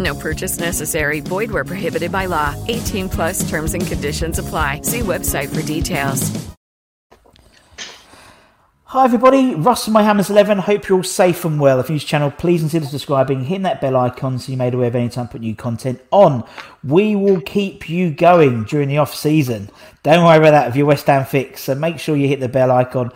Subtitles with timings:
[0.00, 1.20] No purchase necessary.
[1.20, 2.54] Void where prohibited by law.
[2.68, 4.80] 18 plus terms and conditions apply.
[4.82, 6.50] See website for details.
[8.90, 10.58] Hi everybody, Russ from My Hammers 11.
[10.58, 11.78] Hope you're all safe and well.
[11.78, 14.74] If you're to the channel, please consider subscribing, hitting that bell icon so you're made
[14.74, 16.42] aware of any time I put new content on.
[16.82, 19.70] We will keep you going during the off season.
[20.02, 21.62] Don't worry about that with your West Ham fix.
[21.62, 23.12] So make sure you hit the bell icon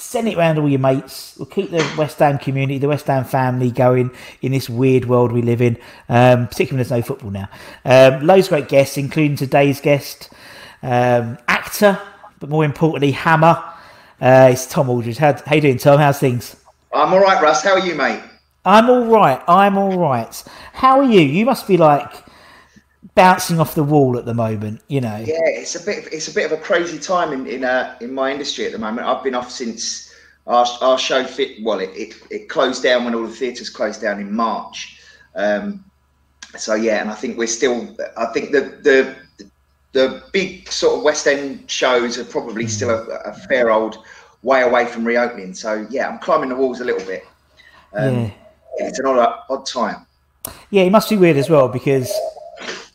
[0.00, 1.34] send it around all your mates.
[1.38, 5.30] We'll keep the West Ham community, the West Ham family going in this weird world
[5.30, 5.76] we live in,
[6.08, 7.48] um, particularly when there's no football now.
[7.84, 10.30] Um, loads of great guests, including today's guest,
[10.82, 12.00] um, actor,
[12.38, 13.62] but more importantly, hammer.
[14.20, 15.18] Uh, it's Tom Aldridge.
[15.18, 15.98] How, how you doing, Tom?
[15.98, 16.56] How's things?
[16.92, 17.62] I'm all right, Russ.
[17.62, 18.20] How are you, mate?
[18.64, 19.42] I'm all right.
[19.48, 20.44] I'm all right.
[20.72, 21.20] How are you?
[21.20, 22.12] You must be like
[23.14, 24.82] bouncing off the wall at the moment.
[24.88, 25.16] You know.
[25.16, 26.08] Yeah, it's a bit.
[26.12, 28.78] It's a bit of a crazy time in in uh, in my industry at the
[28.78, 29.06] moment.
[29.06, 30.14] I've been off since
[30.46, 31.62] our, our show fit.
[31.62, 35.00] Well, it, it, it closed down when all the theatres closed down in March.
[35.34, 35.84] Um,
[36.56, 37.96] so yeah, and I think we're still.
[38.16, 39.16] I think the the
[39.92, 44.04] the big sort of West End shows are probably still a, a fair old
[44.42, 45.54] way away from reopening.
[45.54, 47.26] So yeah, I'm climbing the walls a little bit.
[47.92, 48.30] Um, yeah.
[48.76, 50.06] It's an odd, odd time.
[50.70, 52.10] Yeah, it must be weird as well because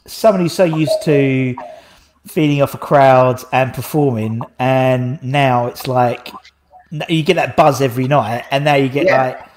[0.06, 1.56] somebody so used to
[2.28, 6.30] feeding off a crowd and performing, and now it's like
[7.10, 9.24] you get that buzz every night, and now you get yeah.
[9.24, 9.50] like.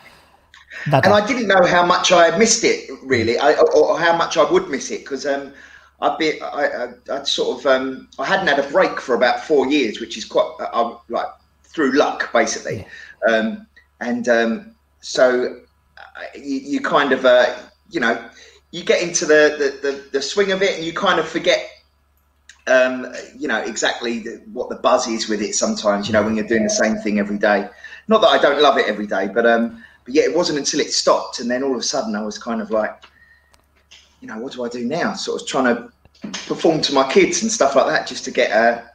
[0.86, 4.48] And I didn't know how much I missed it, really, I, or, how much I
[4.50, 5.52] would miss it, because um,
[6.00, 9.40] I'd be, I, I would sort of, um, I hadn't had a break for about
[9.40, 11.26] four years, which is quite, uh, like
[11.64, 12.86] through luck, basically,
[13.26, 13.34] yeah.
[13.34, 13.66] um,
[14.00, 15.60] and um, so
[15.98, 17.56] uh, you, you, kind of, uh,
[17.90, 18.27] you know,
[18.70, 21.70] you get into the, the, the, the swing of it and you kind of forget
[22.66, 26.36] um, you know exactly the, what the buzz is with it sometimes you know when
[26.36, 27.68] you're doing the same thing every day.
[28.08, 30.80] Not that i don't love it every day but um but yeah it wasn't until
[30.80, 33.04] it stopped and then all of a sudden i was kind of like
[34.20, 35.14] you know what do i do now?
[35.14, 35.90] Sort of trying to
[36.46, 38.90] perform to my kids and stuff like that just to get a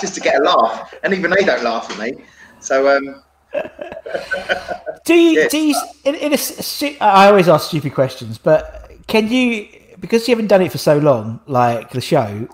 [0.00, 0.94] just to get a laugh.
[1.02, 2.24] And even they don't laugh at me.
[2.60, 3.22] So um
[5.04, 5.48] do you yeah.
[5.48, 9.68] do you in, in a, i always ask stupid questions but can you,
[10.00, 12.48] because you haven't done it for so long, like the show,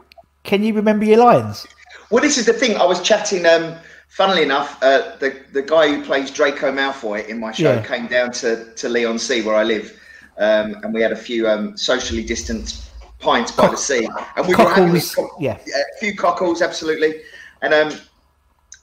[0.44, 1.66] can you remember your lines?
[2.10, 2.76] Well, this is the thing.
[2.76, 3.46] I was chatting.
[3.46, 3.76] Um,
[4.08, 7.82] funnily enough, uh, the the guy who plays Draco Malfoy in my show yeah.
[7.82, 9.98] came down to to Leigh-on-Sea where I live,
[10.38, 14.52] um, and we had a few um, socially distanced pints by the sea, and we
[14.52, 17.22] cockles, were having this, yeah, a few cockles, absolutely,
[17.62, 17.92] and um,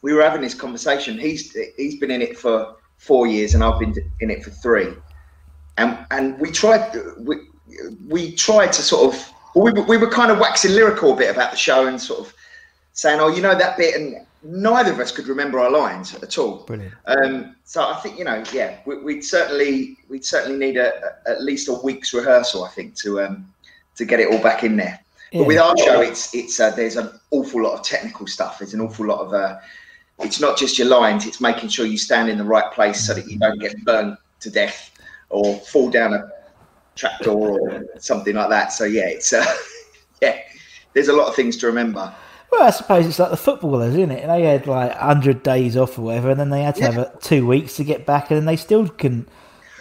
[0.01, 1.17] we were having this conversation.
[1.19, 4.93] He's he's been in it for four years, and I've been in it for three,
[5.77, 6.95] and and we tried.
[7.19, 7.35] We,
[8.07, 11.29] we tried to sort of well, we, we were kind of waxing lyrical a bit
[11.29, 12.33] about the show and sort of
[12.93, 16.37] saying, "Oh, you know that bit," and neither of us could remember our lines at
[16.37, 16.63] all.
[16.65, 16.93] Brilliant.
[17.05, 20.93] Um, so I think you know, yeah, we, would certainly we'd certainly need a,
[21.25, 23.51] a, at least a week's rehearsal, I think, to um,
[23.95, 24.99] to get it all back in there.
[25.31, 25.41] Yeah.
[25.41, 28.59] But with our show, it's it's uh, there's an awful lot of technical stuff.
[28.59, 29.57] There's an awful lot of uh,
[30.19, 33.13] it's not just your lines; it's making sure you stand in the right place so
[33.13, 34.91] that you don't get burned to death
[35.29, 36.31] or fall down a
[36.99, 38.73] trapdoor or something like that.
[38.73, 39.45] So yeah, it's uh,
[40.21, 40.39] yeah,
[40.93, 42.13] there's a lot of things to remember.
[42.51, 44.25] Well, I suppose it's like the footballers, isn't it?
[44.25, 46.91] They had like hundred days off or whatever, and then they had to yeah.
[46.91, 49.29] have two weeks to get back, and then they still couldn't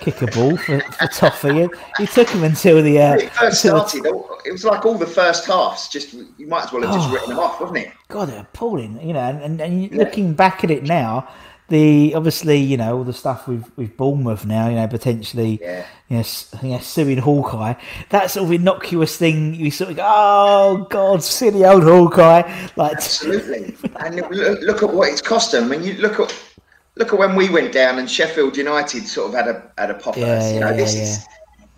[0.00, 1.62] kick a ball for, for Toffee.
[1.62, 1.68] He,
[1.98, 3.00] he took him until the.
[3.00, 4.04] Uh, it first started,
[4.44, 5.88] it was like all the first halves.
[5.88, 7.92] Just you might as well have just oh, written them off, wasn't it?
[8.08, 9.00] God, they're appalling.
[9.00, 9.98] You know, and, and, and yeah.
[9.98, 11.28] looking back at it now,
[11.68, 15.86] the obviously you know all the stuff with with Bournemouth now, you know potentially, yeah.
[16.08, 17.74] yes, yes, suing Hawkeye.
[18.10, 22.70] That sort of innocuous thing, you sort of go, oh God, silly old Hawkeye.
[22.76, 25.68] Like absolutely, and look, look at what it's cost them.
[25.68, 26.34] When you look at
[26.96, 29.94] look at when we went down and Sheffield United sort of had a had a
[29.94, 31.26] pop yeah, you know, yeah, this is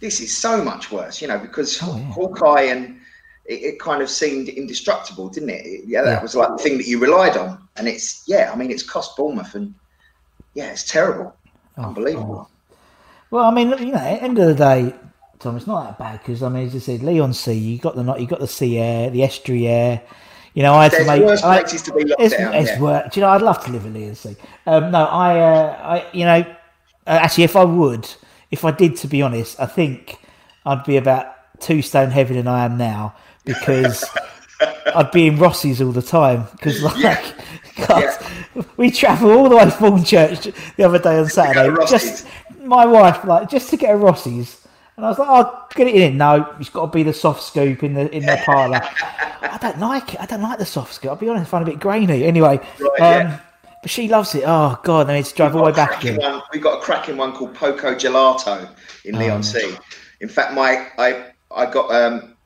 [0.01, 2.99] this is so much worse, you know, because oh, Hawkeye and
[3.45, 5.85] it, it, kind of seemed indestructible, didn't it?
[5.85, 8.71] Yeah, that was like the thing that you relied on, and it's yeah, I mean,
[8.71, 9.75] it's cost Bournemouth, and
[10.55, 11.35] yeah, it's terrible,
[11.79, 12.49] oh, unbelievable.
[12.49, 12.77] Oh.
[13.31, 14.95] Well, I mean, you know, at the end of the day,
[15.39, 18.15] Tom, it's not that bad because I mean, as you said, Leigh-on-Sea, you got the
[18.15, 20.03] you got the sea air, the estuary air,
[20.55, 21.23] you know, I had There's to make.
[21.23, 22.55] Worse places to be locked it's, down.
[22.55, 22.81] It's yeah.
[22.81, 23.13] work.
[23.13, 23.33] Do you know?
[23.33, 24.37] I'd love to live in Leigh-on-Sea.
[24.67, 26.45] Um, no, I, uh, I, you know, uh,
[27.07, 28.09] actually, if I would,
[28.51, 30.19] if I did, to be honest, I think
[30.67, 33.15] I'd be about two stone heavier than I am now
[33.45, 34.05] because
[34.95, 36.47] I'd be in Rossi's all the time.
[36.53, 37.33] Because like, yeah.
[37.87, 38.40] God, yeah.
[38.77, 41.75] We travel all the way from Church the other day on Saturday.
[41.89, 42.27] Just
[42.63, 44.61] my wife, like, just to get a Rossi's
[45.01, 46.19] and I was like, oh, get it in.
[46.19, 48.83] No, it's got to be the soft scoop in the in the parlour.
[49.41, 50.21] I don't like it.
[50.21, 51.11] I don't like the soft scoop.
[51.11, 52.25] I'll be honest, I find it a bit grainy.
[52.25, 53.41] Anyway, right, um, yeah.
[53.81, 54.45] but she loves it.
[54.47, 56.19] Oh God, I need to drive all the way back again.
[56.19, 58.69] One, we've got a cracking one called Poco Gelato
[59.07, 59.75] in Leon um, C.
[60.21, 62.37] In fact, my I I got um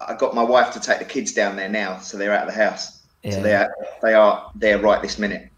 [0.00, 2.54] I got my wife to take the kids down there now, so they're out of
[2.54, 3.02] the house.
[3.24, 3.32] Yeah.
[3.32, 5.50] So they are they are there right this minute.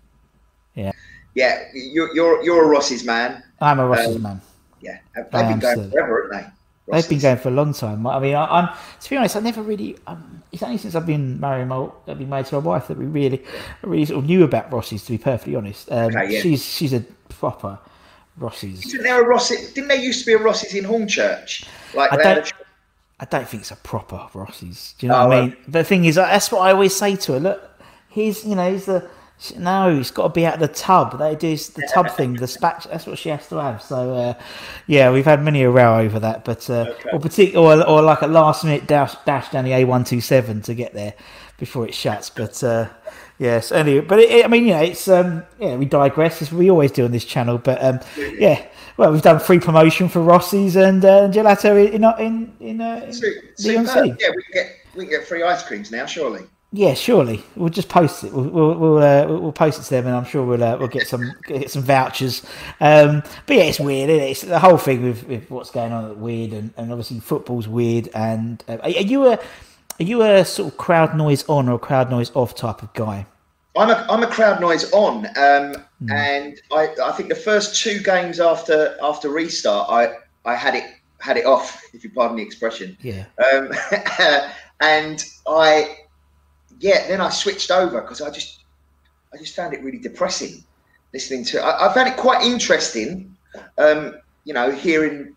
[0.77, 0.93] Yeah.
[1.35, 3.43] Yeah, you're you're you're a Rossi's man.
[3.61, 4.41] I'm a Rossi's um, man
[4.81, 6.47] yeah, they've been going forever, haven't
[6.89, 6.93] they?
[6.93, 8.07] They've been going for a long time.
[8.07, 8.69] I mean, I, am
[9.01, 9.97] to be honest, I never really.
[10.07, 12.97] Um, it's only since I've been married, my, I've been married to my wife that
[12.97, 13.43] we really,
[13.83, 15.05] really sort of knew about Rossi's.
[15.05, 16.41] To be perfectly honest, um, okay, yeah.
[16.41, 17.79] she's she's a proper
[18.39, 18.87] Rossi's.
[18.87, 19.73] Isn't there a Rossi's?
[19.73, 21.67] Didn't there used to be a Rossi's in Hornchurch?
[21.95, 22.53] Like I don't,
[23.19, 24.95] I don't think it's a proper Rossi's.
[24.99, 25.51] Do you know oh, what I mean?
[25.51, 27.41] Well, the thing is, that's what I always say to her.
[27.41, 29.09] Look, he's you know he's the
[29.59, 31.19] no, it's got to be out the tub.
[31.19, 32.89] They do the tub thing, the spatch.
[32.89, 33.83] That's what she has to have.
[33.83, 34.35] So, uh,
[34.87, 36.45] yeah, we've had many a row over that.
[36.45, 37.11] But uh, okay.
[37.13, 40.23] or particular, or, or, like a last minute dash dash down the A one two
[40.23, 41.15] seven to get there
[41.59, 42.31] before it shuts.
[42.31, 42.89] But uh,
[43.39, 44.07] yes, anyway.
[44.07, 46.93] But it, it, I mean, you know, it's um, yeah, we digress as we always
[46.93, 47.59] do on this channel.
[47.59, 48.67] But um, yeah,
[48.97, 53.13] well, we've done free promotion for Rossi's and uh, gelato in in in, uh, in
[54.19, 56.47] Yeah, we can get we can get free ice creams now, surely.
[56.73, 58.33] Yeah, surely we'll just post it.
[58.33, 60.89] We'll we'll we'll, uh, we'll post it to them, and I'm sure we'll uh, we'll
[60.89, 62.43] get some get some vouchers.
[62.81, 64.11] Um, but yeah, it's weird.
[64.11, 64.23] It?
[64.23, 66.21] It's the whole thing with, with what's going on.
[66.21, 68.09] Weird, and, and obviously football's weird.
[68.15, 69.39] And uh, are you a
[70.01, 73.27] are you a sort of crowd noise on or crowd noise off type of guy?
[73.77, 75.33] I'm a I'm a crowd noise on, um,
[76.03, 76.11] mm.
[76.11, 80.15] and I I think the first two games after after restart, I
[80.45, 80.85] I had it
[81.21, 82.97] had it off, if you pardon the expression.
[83.01, 83.25] Yeah.
[83.53, 83.71] Um,
[84.81, 85.97] and I
[86.81, 88.65] yeah, then I switched over because I just
[89.33, 90.65] I just found it really depressing
[91.13, 91.61] listening to it.
[91.61, 93.35] I, I found it quite interesting,
[93.79, 95.35] um, you know, hearing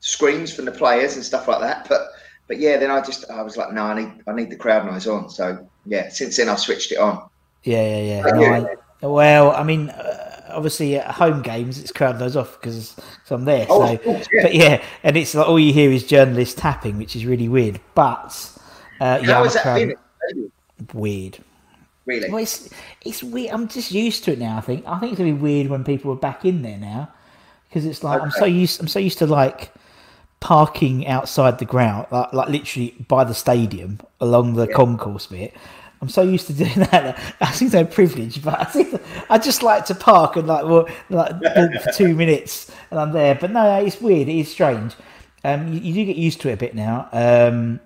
[0.00, 1.88] screams from the players and stuff like that.
[1.88, 2.08] But
[2.48, 4.86] but yeah, then I just I was like, no, I need I need the crowd
[4.86, 5.28] noise on.
[5.30, 7.28] So yeah, since then I've switched it on.
[7.64, 8.22] Yeah, yeah, yeah.
[8.22, 9.90] No, I, well, I mean.
[9.90, 12.96] Uh, obviously, at home games, it's crowd noise off because
[13.30, 13.66] I'm there.
[13.68, 14.42] Oh, so, course, yeah.
[14.42, 17.80] but yeah, and it's like all you hear is journalists tapping, which is really weird.
[17.94, 18.50] But
[19.00, 19.94] uh, yeah, how has that crowd...
[20.94, 21.38] weird.
[22.06, 22.30] Really?
[22.30, 22.70] Well, it's
[23.04, 23.52] it's weird.
[23.52, 24.56] I'm just used to it now.
[24.56, 24.86] I think.
[24.86, 27.12] I think it's gonna be weird when people are back in there now,
[27.68, 28.24] because it's like okay.
[28.24, 28.80] I'm so used.
[28.80, 29.72] I'm so used to like
[30.40, 34.74] parking outside the ground, like like literally by the stadium along the yeah.
[34.74, 35.54] concourse bit.
[36.02, 37.18] I'm so used to doing that.
[37.40, 40.90] I think they're privileged, but I think I just like to park and like walk,
[41.10, 43.34] like walk for two minutes and I'm there.
[43.34, 44.28] But no, it's weird.
[44.28, 44.94] It is strange.
[45.44, 47.08] Um, you, you do get used to it a bit now.
[47.12, 47.80] Um,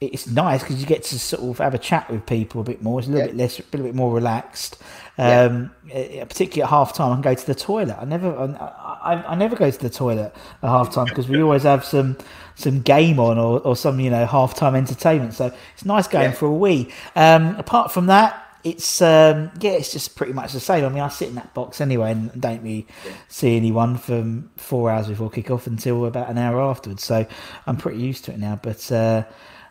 [0.00, 2.82] it's nice because you get to sort of have a chat with people a bit
[2.82, 2.98] more.
[2.98, 3.32] It's a little yeah.
[3.32, 4.76] bit less, a little bit more relaxed.
[5.16, 6.24] Um, yeah.
[6.24, 7.96] Particularly at half time, I can go to the toilet.
[7.98, 11.40] I never, I, I, I never go to the toilet at half time because we
[11.40, 12.18] always have some
[12.56, 15.32] some game on or, or some you know half time entertainment.
[15.32, 16.36] So it's nice going yeah.
[16.36, 16.92] for a wee.
[17.14, 18.42] Um, apart from that.
[18.64, 20.84] It's um, yeah, it's just pretty much the same.
[20.84, 22.88] I mean, I sit in that box anyway, and don't really
[23.28, 27.04] see anyone from four hours before kick off until about an hour afterwards.
[27.04, 27.24] So
[27.68, 28.58] I'm pretty used to it now.
[28.60, 29.22] But uh,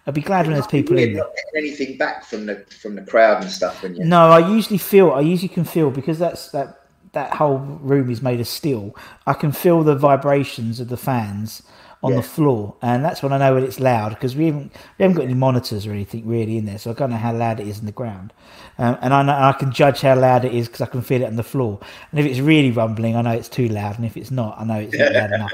[0.07, 1.25] I'd be glad when there's people in there.
[1.55, 3.81] anything back from the from the crowd and stuff.
[3.81, 4.03] When you...
[4.03, 6.81] No, I usually feel I usually can feel because that's that
[7.13, 8.95] that whole room is made of steel.
[9.25, 11.63] I can feel the vibrations of the fans
[12.03, 12.17] on yeah.
[12.17, 15.17] the floor, and that's when I know when it's loud because we haven't we haven't
[15.17, 17.67] got any monitors or anything really in there, so I don't know how loud it
[17.67, 18.31] is in the ground.
[18.77, 21.23] Um, and I know, I can judge how loud it is because I can feel
[21.23, 21.79] it on the floor.
[22.11, 24.65] And if it's really rumbling, I know it's too loud, and if it's not, I
[24.65, 25.53] know it's not loud enough.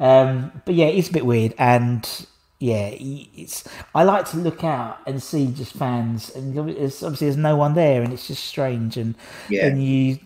[0.00, 2.26] Um, but yeah, it's a bit weird, and
[2.62, 3.68] yeah, it's.
[3.92, 8.02] I like to look out and see just fans, and obviously there's no one there,
[8.02, 9.16] and it's just strange, and
[9.48, 9.66] yeah.
[9.66, 10.20] and you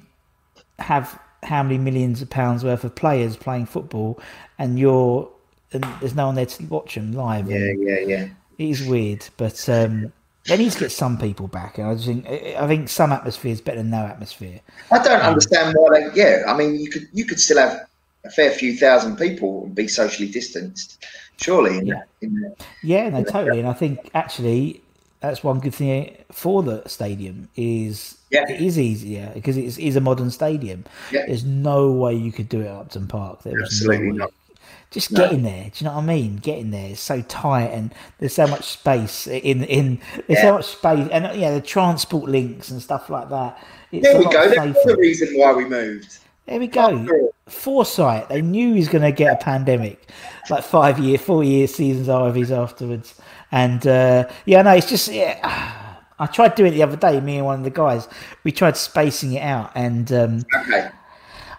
[0.79, 4.21] have how many millions of pounds worth of players playing football,
[4.59, 5.31] and you're
[5.73, 7.51] and there's no one there to watch them live.
[7.51, 8.29] Yeah, yeah, yeah.
[8.59, 10.13] It is weird, but um,
[10.45, 11.79] they need to get some people back.
[11.79, 14.61] And I think I think some atmosphere is better than no atmosphere.
[14.93, 16.21] I don't um, understand why they.
[16.21, 17.87] Yeah, I mean, you could you could still have
[18.27, 21.03] a fair few thousand people and be socially distanced,
[21.37, 21.79] surely.
[21.79, 23.61] In yeah, the, in the, yeah, no, totally.
[23.61, 24.83] And I think actually
[25.21, 28.45] that's one good thing for the stadium is yeah.
[28.49, 30.85] it is easier because it is a modern stadium.
[31.11, 31.27] Yeah.
[31.27, 33.43] There's no way you could do it at Upton Park.
[33.43, 34.33] There Absolutely no not.
[34.91, 35.21] Just no.
[35.21, 35.65] get in there.
[35.65, 36.37] Do you know what I mean?
[36.37, 36.91] Getting in there.
[36.91, 40.01] It's so tight, and there's so much space in in.
[40.27, 40.43] There's yeah.
[40.43, 43.63] so much space, and yeah, the transport links and stuff like that.
[43.91, 44.49] It's there we go.
[44.49, 46.19] That's the reason why we moved.
[46.47, 47.33] There we go.
[47.49, 48.29] Foresight.
[48.29, 50.11] They knew he was going to get a pandemic,
[50.49, 53.21] like five year, four year seasons RVs afterwards.
[53.51, 55.83] And uh, yeah, no, it's just yeah.
[56.19, 57.21] I tried doing it the other day.
[57.21, 58.09] Me and one of the guys,
[58.43, 60.89] we tried spacing it out, and um, okay.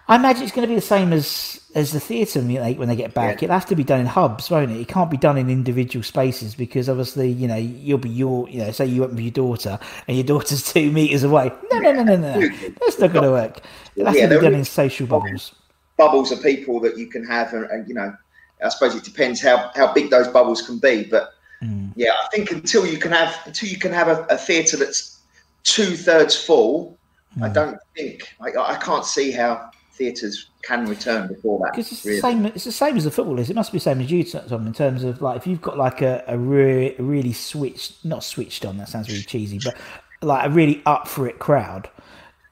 [0.10, 3.14] I imagine it's going to be the same as as the theatre when they get
[3.14, 3.42] back.
[3.42, 3.46] Yeah.
[3.46, 4.80] It'll have to be done in hubs, won't it?
[4.80, 8.60] It can't be done in individual spaces because obviously, you know, you'll be your, you
[8.60, 11.52] know, say you went with your daughter and your daughter's two meters away.
[11.72, 12.50] No, no, no, no, no, no.
[12.82, 13.62] That's not going to work.
[13.96, 15.54] It'll have yeah, to be done in social bubbles.
[15.98, 18.16] Bubbles of people that you can have, and, and, you know,
[18.64, 21.04] I suppose it depends how how big those bubbles can be.
[21.04, 21.92] But mm.
[21.96, 25.20] yeah, I think until you can have until you can have a, a theatre that's
[25.64, 26.98] two thirds full,
[27.38, 27.44] mm.
[27.44, 31.74] I don't think I, I can't see how theatres can return before that.
[31.74, 32.18] Because it's really.
[32.18, 32.46] the same.
[32.46, 33.50] It's the same as the football is.
[33.50, 35.78] It must be the same as you, Tom, in terms of like if you've got
[35.78, 38.78] like a, a re- really switched, not switched on.
[38.78, 39.76] That sounds really cheesy, but
[40.22, 41.90] like a really up for it crowd.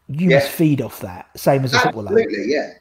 [0.07, 0.37] You yeah.
[0.37, 2.07] must feed off that, same as a football.
[2.07, 2.73] Absolutely, yeah,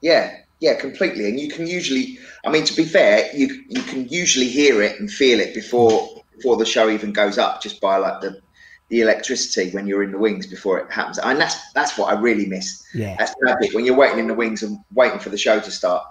[0.00, 1.28] yeah, yeah, completely.
[1.28, 4.98] And you can usually, I mean, to be fair, you you can usually hear it
[4.98, 8.40] and feel it before before the show even goes up, just by like the
[8.88, 11.18] the electricity when you're in the wings before it happens.
[11.18, 12.86] And that's that's what I really miss.
[12.94, 15.70] Yeah, that's magic when you're waiting in the wings and waiting for the show to
[15.70, 16.06] start.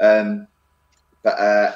[0.00, 0.46] Um,
[1.22, 1.72] but uh,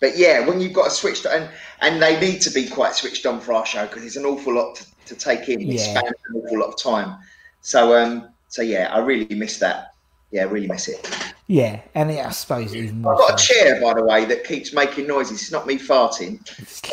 [0.00, 1.48] but yeah, when you've got a switch and
[1.80, 4.54] and they need to be quite switched on for our show because it's an awful
[4.54, 5.60] lot to, to take in.
[5.60, 5.78] Yeah.
[5.78, 7.18] Spans an awful lot of time.
[7.62, 9.94] So um, so yeah, I really miss that.
[10.32, 11.08] Yeah, really miss it.
[11.48, 13.12] Yeah, and I suppose even more.
[13.12, 13.54] I've got so.
[13.54, 15.40] a chair, by the way, that keeps making noises.
[15.40, 16.40] It's not me farting.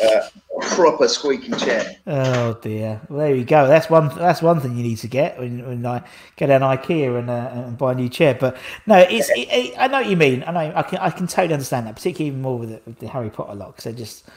[0.00, 0.28] Uh,
[0.60, 1.96] proper squeaky chair.
[2.06, 3.00] Oh dear.
[3.08, 3.66] Well, there you go.
[3.66, 4.08] That's one.
[4.16, 6.02] That's one thing you need to get when, when I
[6.36, 8.36] get an IKEA and, uh, and buy a new chair.
[8.38, 8.56] But
[8.86, 9.30] no, it's.
[9.30, 10.44] It, it, I know what you mean.
[10.46, 10.72] I know.
[10.74, 10.98] I can.
[10.98, 13.72] I can totally understand that, particularly even more with the, with the Harry Potter lot,
[13.72, 14.28] because they're just,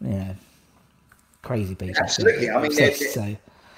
[0.00, 0.36] you know,
[1.42, 2.02] crazy people.
[2.02, 2.50] Absolutely.
[2.50, 3.36] I mean, obsessed, so.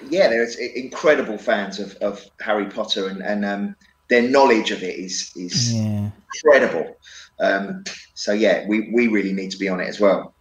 [0.09, 3.77] yeah, there's incredible fans of, of Harry Potter, and and um,
[4.09, 6.11] their knowledge of it is is yeah.
[6.35, 6.97] incredible.
[7.41, 7.85] Um,
[8.15, 10.35] so yeah, we we really need to be on it as well.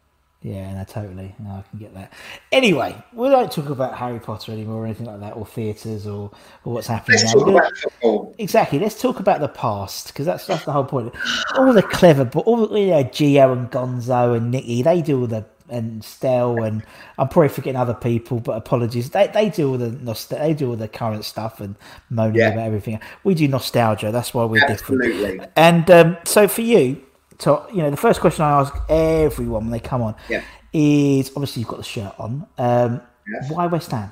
[0.43, 1.35] Yeah, no, totally.
[1.37, 2.11] No, I can get that.
[2.51, 6.31] Anyway, we don't talk about Harry Potter anymore or anything like that, or theatres, or,
[6.65, 7.39] or what's happening Let's now.
[7.39, 8.35] Talk about football.
[8.39, 8.79] Exactly.
[8.79, 11.13] Let's talk about the past because that's that's the whole point.
[11.57, 15.27] All the clever, but all you know, Gio and Gonzo and Nicky, they do all
[15.27, 16.83] the and Stell and
[17.17, 19.11] I'm probably forgetting other people, but apologies.
[19.11, 21.75] They they do all the nostal- they do all the current stuff and
[22.09, 22.49] moaning yeah.
[22.49, 22.99] about everything.
[23.23, 24.11] We do nostalgia.
[24.11, 25.11] That's why we're Absolutely.
[25.11, 25.51] different.
[25.55, 27.01] And um, so for you,
[27.41, 30.43] to you know, the first question I ask everyone when they come on yeah.
[30.73, 32.47] is obviously you've got the shirt on.
[32.57, 33.51] Um, yes.
[33.51, 34.11] Why West Ham?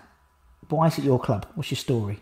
[0.69, 1.47] Why is it your club?
[1.55, 2.19] What's your story?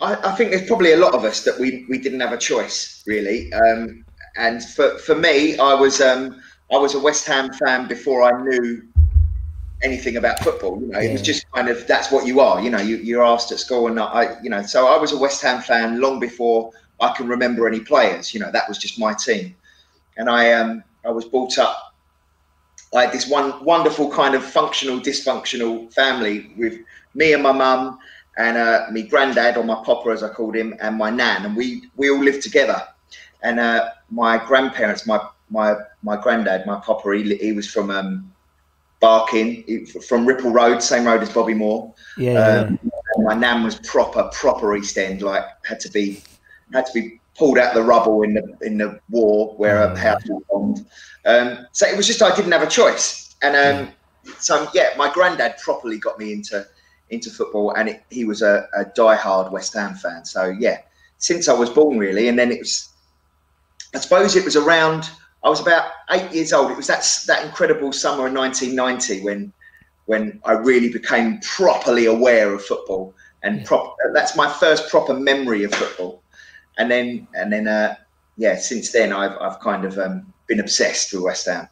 [0.00, 2.38] I, I, think there's probably a lot of us that we, we didn't have a
[2.38, 3.52] choice really.
[3.52, 4.04] Um,
[4.36, 6.40] and for, for me, I was um,
[6.72, 8.82] I was a West Ham fan before I knew
[9.82, 10.80] anything about football.
[10.80, 11.08] You know, yeah.
[11.08, 12.60] it was just kind of that's what you are.
[12.60, 15.18] You know, you, you're asked at school, and I, you know, so I was a
[15.18, 18.32] West Ham fan long before I can remember any players.
[18.32, 19.54] You know, that was just my team,
[20.20, 21.94] and I um I was brought up.
[22.94, 26.78] I had this one wonderful kind of functional, dysfunctional family with
[27.14, 27.98] me and my mum
[28.36, 31.56] and uh, my granddad or my papa, as I called him, and my nan, and
[31.56, 32.82] we we all lived together.
[33.42, 38.32] And uh, my grandparents, my my my granddad, my papa, he, he was from um,
[39.00, 41.94] Barking, he, from Ripple Road, same road as Bobby Moore.
[42.18, 42.32] Yeah.
[42.32, 43.24] Um, yeah.
[43.24, 46.22] My nan was proper proper East End, like had to be
[46.72, 50.22] had to be pulled out the rubble in the in the war where a house
[50.26, 50.86] was bombed.
[51.24, 53.92] Um, so it was just I didn't have a choice, and um,
[54.38, 56.66] so yeah, my granddad properly got me into
[57.08, 60.24] into football, and it, he was a, a die-hard West Ham fan.
[60.26, 60.82] So yeah,
[61.16, 62.28] since I was born, really.
[62.28, 62.90] And then it was,
[63.94, 65.10] I suppose it was around.
[65.42, 66.70] I was about eight years old.
[66.70, 69.52] It was that that incredible summer in 1990 when
[70.04, 75.64] when I really became properly aware of football and prop, that's my first proper memory
[75.64, 76.19] of football.
[76.80, 77.94] And then and then uh,
[78.38, 81.68] yeah, since then I've I've kind of um, been obsessed with West Ham.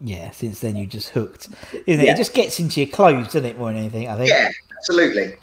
[0.00, 1.48] Yeah, since then you just hooked.
[1.86, 2.04] Isn't it?
[2.04, 2.12] Yeah.
[2.12, 4.08] it just gets into your clothes, doesn't it, more than anything?
[4.08, 4.28] I think.
[4.28, 5.36] Yeah, absolutely.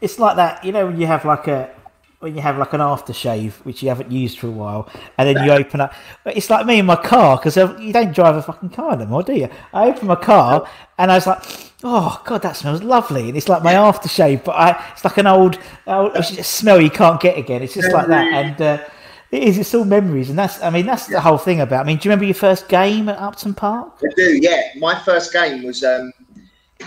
[0.00, 1.74] It's like that, you know, when you have like a
[2.20, 5.44] when you have like an aftershave which you haven't used for a while, and then
[5.44, 5.92] you open up.
[6.26, 9.34] It's like me in my car because you don't drive a fucking car anymore, do
[9.34, 9.48] you?
[9.72, 11.42] I open my car and I was like,
[11.84, 15.26] "Oh God, that smells lovely!" And it's like my aftershave, but I, it's like an
[15.26, 17.62] old, old smell you can't get again.
[17.62, 18.84] It's just like that, and uh,
[19.30, 19.58] it is.
[19.58, 20.60] It's all memories, and that's.
[20.62, 21.84] I mean, that's the whole thing about.
[21.84, 23.98] I mean, do you remember your first game at Upton Park?
[24.02, 24.38] I do.
[24.40, 25.84] Yeah, my first game was.
[25.84, 26.12] Um,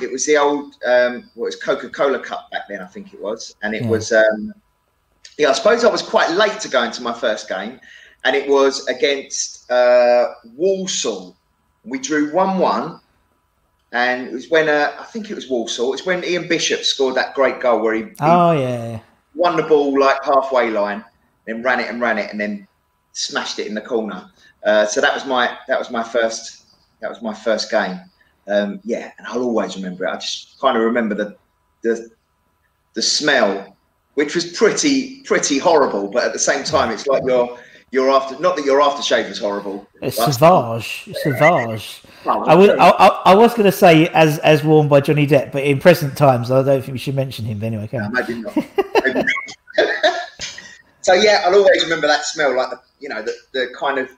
[0.01, 3.21] it was the old, um, what was Coca Cola Cup back then, I think it
[3.21, 3.89] was, and it yeah.
[3.89, 4.11] was.
[4.11, 4.53] Um,
[5.37, 7.79] yeah, I suppose I was quite late to go into my first game,
[8.23, 11.35] and it was against uh, Walsall.
[11.85, 12.99] We drew one-one,
[13.91, 15.93] and it was when uh, I think it was Walsall.
[15.93, 18.99] It's when Ian Bishop scored that great goal where he, he oh yeah
[19.35, 21.03] won the ball like halfway line,
[21.45, 22.67] then ran it and ran it, and then
[23.13, 24.29] smashed it in the corner.
[24.63, 26.65] Uh, so that was my that was my first
[26.99, 27.99] that was my first game.
[28.47, 30.09] Um, yeah, and I'll always remember it.
[30.09, 31.37] I just kind of remember the
[31.81, 32.09] the
[32.93, 33.77] the smell
[34.17, 36.07] which was pretty pretty horrible.
[36.07, 37.55] But at the same time, it's like you're
[37.91, 39.87] you're after not that your aftershave was horrible.
[40.01, 41.09] It's Sauvage.
[41.23, 42.01] Sauvage.
[42.25, 45.63] I was I, I, was going to say as as worn by Johnny Depp, but
[45.63, 47.87] in present times, I don't think we should mention him anyway.
[47.87, 48.55] Can no, maybe not.
[48.55, 49.25] Maybe not.
[51.01, 54.09] so yeah, I'll always remember that smell, like the you know the, the kind of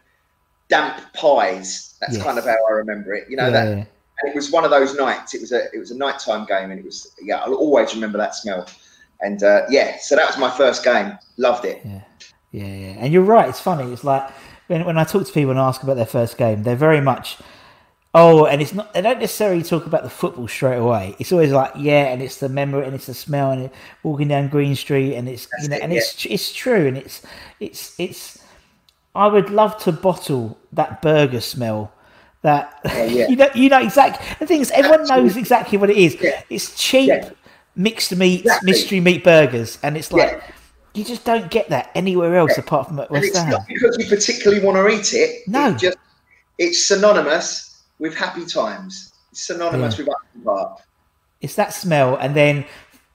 [0.70, 1.98] damp pies.
[2.02, 2.24] That's yes.
[2.24, 3.30] kind of how I remember it.
[3.30, 3.78] You know yeah, that.
[3.78, 3.86] Yeah.
[4.22, 5.36] And it was one of those nights.
[5.36, 7.38] It was a it was a nighttime game, and it was yeah.
[7.38, 8.68] I'll always remember that smell.
[9.22, 11.18] And uh, yeah, so that was my first game.
[11.38, 11.82] Loved it.
[11.86, 12.02] Yeah,
[12.52, 12.96] yeah, yeah.
[12.98, 13.50] And you're right.
[13.50, 13.92] It's funny.
[13.92, 14.30] It's like
[14.68, 17.38] when when I talk to people and ask about their first game, they're very much.
[18.16, 18.94] Oh, and it's not.
[18.94, 21.16] They don't necessarily talk about the football straight away.
[21.20, 24.28] It's always like, yeah, and it's the memory, and it's the smell, and it, walking
[24.28, 26.00] down Green Street, and it's That's you know, it, and yeah.
[26.00, 27.22] it's it's true, and it's
[27.60, 28.40] it's it's.
[29.16, 31.92] I would love to bottle that burger smell.
[32.42, 33.28] That oh, yeah.
[33.28, 34.26] you know, you know exactly.
[34.40, 35.28] The thing is, everyone Absolutely.
[35.28, 36.18] knows exactly what it is.
[36.20, 36.42] Yeah.
[36.50, 37.12] It's cheap
[37.76, 38.72] mixed meat exactly.
[38.72, 40.42] mystery meat burgers, and it's like yeah.
[40.94, 42.64] You just don't get that anywhere else yeah.
[42.64, 43.52] apart from at West Ham.
[43.52, 45.48] Not because you particularly want to eat it.
[45.48, 45.98] No, it just
[46.58, 49.14] it's synonymous with happy times.
[49.32, 50.06] It's synonymous yeah.
[50.06, 50.82] with Upton Park.
[51.42, 52.66] It's that smell, and then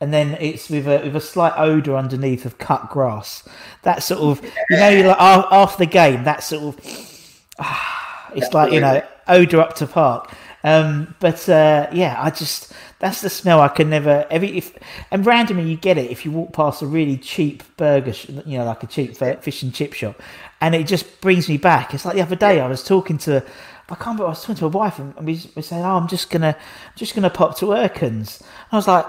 [0.01, 3.47] and then it's with a with a slight odor underneath of cut grass.
[3.83, 8.73] That sort of you know, like after the game, that sort of ah, it's like
[8.73, 10.31] you know odor up to park.
[10.65, 14.73] Um, but uh, yeah, I just that's the smell I can never every if
[15.11, 18.15] and randomly you get it if you walk past a really cheap burger,
[18.47, 20.21] you know, like a cheap fish and chip shop,
[20.63, 21.93] and it just brings me back.
[21.93, 23.45] It's like the other day I was talking to.
[23.91, 24.25] I can't remember.
[24.25, 26.57] I was talking to my wife, and we were saying, "Oh, I'm just gonna,
[26.97, 28.41] just gonna pop to Erkans."
[28.73, 29.05] I was like,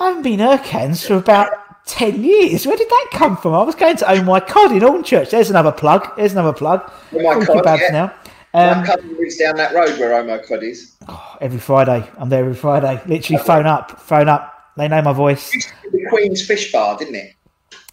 [0.00, 2.66] "I haven't been Erkans for about ten years.
[2.66, 5.30] Where did that come from?" I was going to own my cod in Hornchurch.
[5.30, 6.16] There's another plug.
[6.16, 6.90] There's another plug.
[7.12, 7.90] Oh my God, yeah.
[7.92, 8.14] now.
[8.58, 10.96] Um, My cousin lives down that road where Omo Cod is.
[11.08, 13.00] Oh, every Friday, I'm there every Friday.
[13.06, 14.72] Literally, phone up, phone up.
[14.76, 15.50] They know my voice.
[15.92, 17.34] The Queen's Fish Bar, didn't it?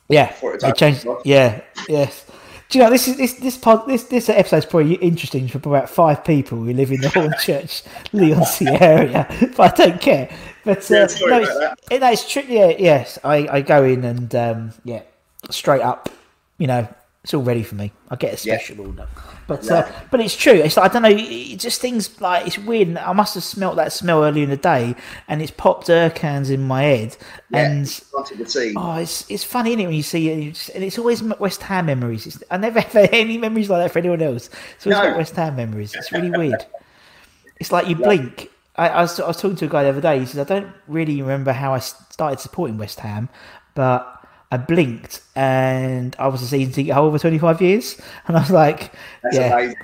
[0.07, 1.05] Yeah, they changed.
[1.23, 2.25] Yeah, yes.
[2.69, 5.89] Do you know this is this this pod, this this episode's probably interesting for about
[5.89, 10.35] five people who live in the Hornchurch, Leigh-on-Sea area, but I don't care.
[10.63, 12.43] But uh, yeah, no, it's, it, no, it's true.
[12.47, 15.03] Yeah, yes, I, I go in and um, yeah,
[15.51, 16.09] straight up,
[16.57, 16.87] you know,
[17.25, 17.91] it's all ready for me.
[18.11, 18.85] I get a special yeah.
[18.85, 19.07] order.
[19.47, 20.53] But uh, but it's true.
[20.53, 21.09] It's like, I don't know.
[21.11, 22.95] It just things like it's weird.
[22.97, 24.93] I must have smelt that smell earlier in the day,
[25.27, 27.17] and it's popped Erkans in my head.
[27.49, 31.23] Yeah, and oh, it's it's funny isn't it, when you see it, and it's always
[31.23, 32.27] West Ham memories.
[32.27, 34.51] It's, I never have any memories like that for anyone else.
[34.77, 35.17] So It's always no.
[35.17, 35.95] West Ham memories.
[35.95, 36.63] It's really weird.
[37.59, 38.05] it's like you yeah.
[38.05, 38.51] blink.
[38.75, 40.19] I, I, was, I was talking to a guy the other day.
[40.19, 43.29] He says, I don't really remember how I started supporting West Ham,
[43.73, 44.14] but
[44.51, 47.99] I blinked and I was a season ticket holder for 25 years.
[48.27, 49.75] And I was like, That's yeah, amazing.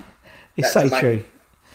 [0.58, 1.00] it's That's so amazing.
[1.00, 1.24] true.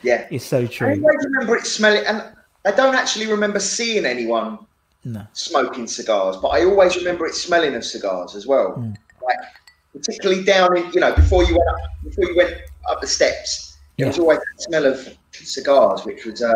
[0.02, 0.26] Yeah.
[0.30, 0.88] It's so true.
[0.88, 2.22] I always remember it smelling, and
[2.64, 4.58] I don't actually remember seeing anyone
[5.04, 5.26] no.
[5.32, 8.74] smoking cigars, but I always remember it smelling of cigars as well.
[8.76, 8.96] Mm.
[9.22, 9.38] Like,
[9.92, 12.56] particularly down in, you know, before you went up, before you went
[12.88, 16.52] up the steps, there was always the smell of cigars, which was, uh,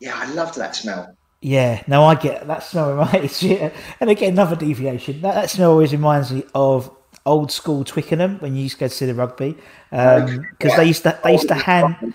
[0.00, 1.15] yeah, I loved that smell.
[1.46, 3.72] Yeah, no, I get that smell reminds yeah.
[4.00, 5.20] And again, another deviation.
[5.20, 6.90] That, that smell always reminds me of
[7.24, 9.56] old school Twickenham when you used to go to see the rugby
[9.90, 10.76] because um, yeah.
[10.76, 12.14] they used to they used to hand.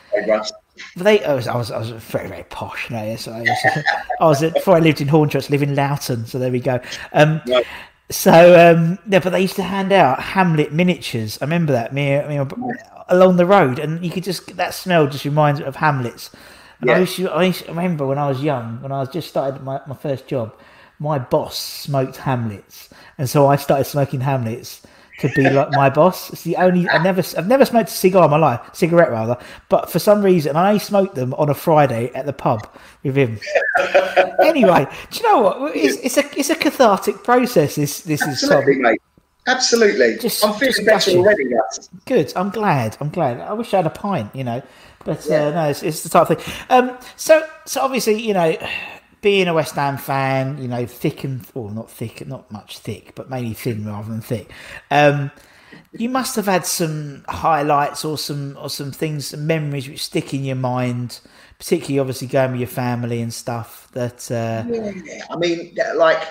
[0.97, 2.89] They, I was, I was, I was very, very posh.
[2.89, 3.83] Know, so I was,
[4.19, 6.25] I was before I lived in Hornchurch, living in Loughton.
[6.25, 6.81] So there we go.
[7.13, 7.41] Um,
[8.09, 11.41] So um, yeah, but they used to hand out Hamlet miniatures.
[11.41, 12.37] I remember that me, me
[13.07, 16.31] along the road, and you could just that smell just reminds me of Hamlet's.
[16.83, 16.93] Yeah.
[16.93, 19.29] I, used to, I, used to, remember when I was young, when I was just
[19.29, 20.53] started my, my first job,
[20.99, 24.81] my boss smoked Hamlets, and so I started smoking Hamlets
[25.19, 26.31] to be like my boss.
[26.31, 29.37] It's the only I never I've never smoked a cigar in my life, cigarette rather.
[29.69, 32.67] But for some reason, I smoked them on a Friday at the pub
[33.03, 33.39] with him.
[34.43, 35.75] anyway, do you know what?
[35.75, 37.75] It's, it's, a it's a cathartic process.
[37.75, 39.01] This this Absolutely, is mate.
[39.47, 40.17] Absolutely.
[40.19, 41.45] Just, I'm feeling better already.
[41.45, 41.89] Guys.
[42.05, 42.31] Good.
[42.35, 42.95] I'm glad.
[42.99, 43.39] I'm glad.
[43.41, 44.35] I wish I had a pint.
[44.35, 44.61] You know,
[45.03, 45.47] but uh, yeah.
[45.47, 46.53] uh, no, it's, it's, the type of thing.
[46.69, 48.55] Um, so so obviously, you know
[49.21, 53.13] being a West Ham fan, you know, thick and well, not thick, not much thick,
[53.15, 54.51] but mainly thin rather than thick.
[54.89, 55.31] Um,
[55.93, 60.33] you must have had some highlights or some or some things, some memories which stick
[60.33, 61.19] in your mind,
[61.59, 63.89] particularly obviously going with your family and stuff.
[63.93, 64.65] That uh...
[64.67, 66.21] yeah, I mean, like,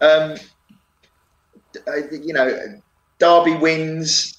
[0.00, 0.36] um,
[2.12, 2.80] you know,
[3.18, 4.32] Derby wins.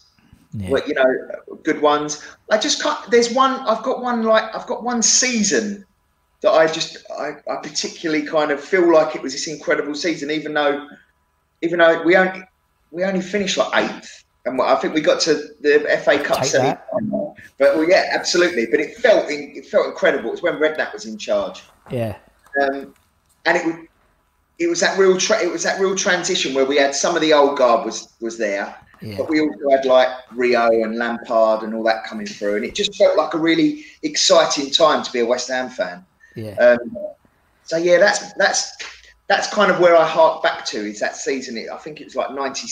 [0.53, 0.79] Yeah.
[0.87, 2.25] you know, good ones.
[2.49, 3.11] I just can't.
[3.11, 3.51] There's one.
[3.67, 4.23] I've got one.
[4.23, 5.85] Like I've got one season
[6.41, 10.31] that I just I, I particularly kind of feel like it was this incredible season,
[10.31, 10.87] even though
[11.61, 12.43] even though we only
[12.91, 16.77] we only finished like eighth, and I think we got to the FA Cup semi.
[17.57, 18.67] But well, yeah, absolutely.
[18.67, 20.29] But it felt it felt incredible.
[20.29, 21.63] It was when Redknapp was in charge.
[21.91, 22.17] Yeah.
[22.61, 22.93] Um,
[23.45, 23.89] and it
[24.59, 27.21] it was that real tra- it was that real transition where we had some of
[27.21, 29.17] the old guard was was there, yeah.
[29.17, 32.75] but we also had like Rio and Lampard and all that coming through, and it
[32.75, 36.05] just felt like a really exciting time to be a West Ham fan.
[36.35, 36.55] Yeah.
[36.55, 36.97] Um,
[37.63, 38.75] so yeah, that's that's
[39.27, 41.57] that's kind of where I hark back to is that season.
[41.71, 42.67] I think it was like 90,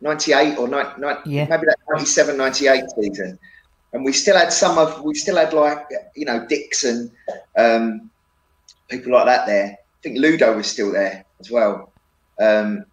[0.00, 1.46] 98 or 90, yeah.
[1.48, 3.38] maybe that 97, 98 season.
[3.92, 7.10] And we still had some of, we still had like, you know, Dixon,
[7.56, 8.10] um,
[8.88, 9.77] people like that there.
[9.98, 11.92] I think Ludo was still there as well.
[12.40, 12.84] Um,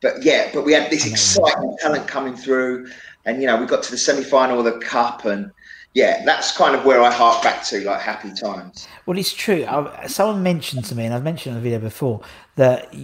[0.00, 2.88] but yeah, but we had this exciting talent coming through.
[3.24, 5.50] And, you know, we got to the semi final of the Cup and,
[5.94, 8.88] yeah, that's kind of where I hark back to, like happy times.
[9.04, 9.64] Well, it's true.
[9.66, 12.22] I, someone mentioned to me, and I've mentioned in the video before,
[12.56, 12.94] that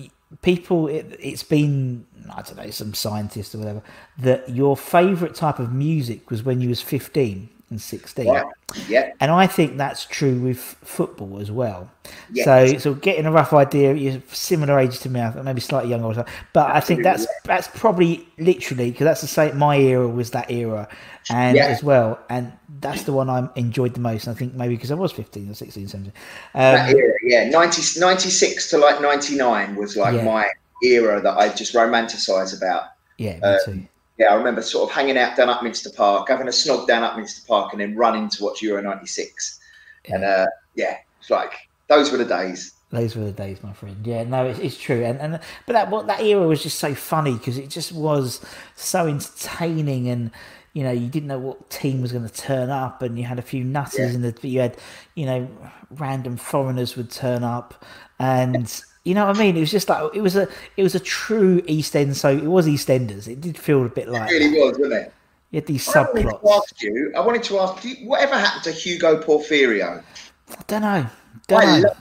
[0.41, 3.83] people, it, has been, I don't know, some scientist or whatever,
[4.19, 8.27] that your favourite type of music was when you was 15 and 16.
[8.27, 8.45] Yeah.
[8.89, 9.13] yeah.
[9.21, 11.91] And I think that's true with football as well.
[12.35, 16.71] So, so getting a rough idea, you're similar age to me, maybe slightly younger, but
[16.71, 17.41] Absolutely, I think that's yeah.
[17.45, 19.59] that's probably literally because that's the same.
[19.59, 20.89] My era was that era,
[21.31, 21.67] and yeah.
[21.67, 24.29] as well, and that's the one I enjoyed the most.
[24.29, 26.13] I think maybe because I was 15 or 16, 17.
[26.55, 30.49] Um, era, yeah, 90, 96 to like 99 was like my
[30.83, 32.85] era that I just romanticize about.
[33.19, 36.49] Yeah, me um, too yeah, I remember sort of hanging out down Upminster Park, having
[36.49, 39.61] a snog down Upminster Park, and then running to watch Euro '96.
[40.09, 40.15] Yeah.
[40.15, 41.53] And uh, yeah, it's like
[41.87, 42.73] those were the days.
[42.91, 43.97] Those were the days, my friend.
[44.05, 45.05] Yeah, no, it's, it's true.
[45.05, 48.45] And and but that what that era was just so funny because it just was
[48.75, 50.31] so entertaining and
[50.75, 53.39] you know, you didn't know what team was going to turn up, and you had
[53.39, 54.15] a few nutters, yeah.
[54.15, 54.77] in the you had,
[55.15, 55.49] you know,
[55.91, 57.85] random foreigners would turn up,
[58.19, 59.57] and you know what I mean?
[59.57, 62.15] It was just like it was a it was a true East End.
[62.15, 63.27] So it was EastEnders.
[63.27, 64.59] It did feel a bit like it really that.
[64.59, 65.15] was, wasn't it?
[65.51, 66.43] You had these I subplots.
[66.43, 70.03] Wanted ask you, I wanted to ask you, whatever happened to Hugo Porfirio?
[70.51, 71.07] I don't know.
[71.47, 71.95] Don't I know.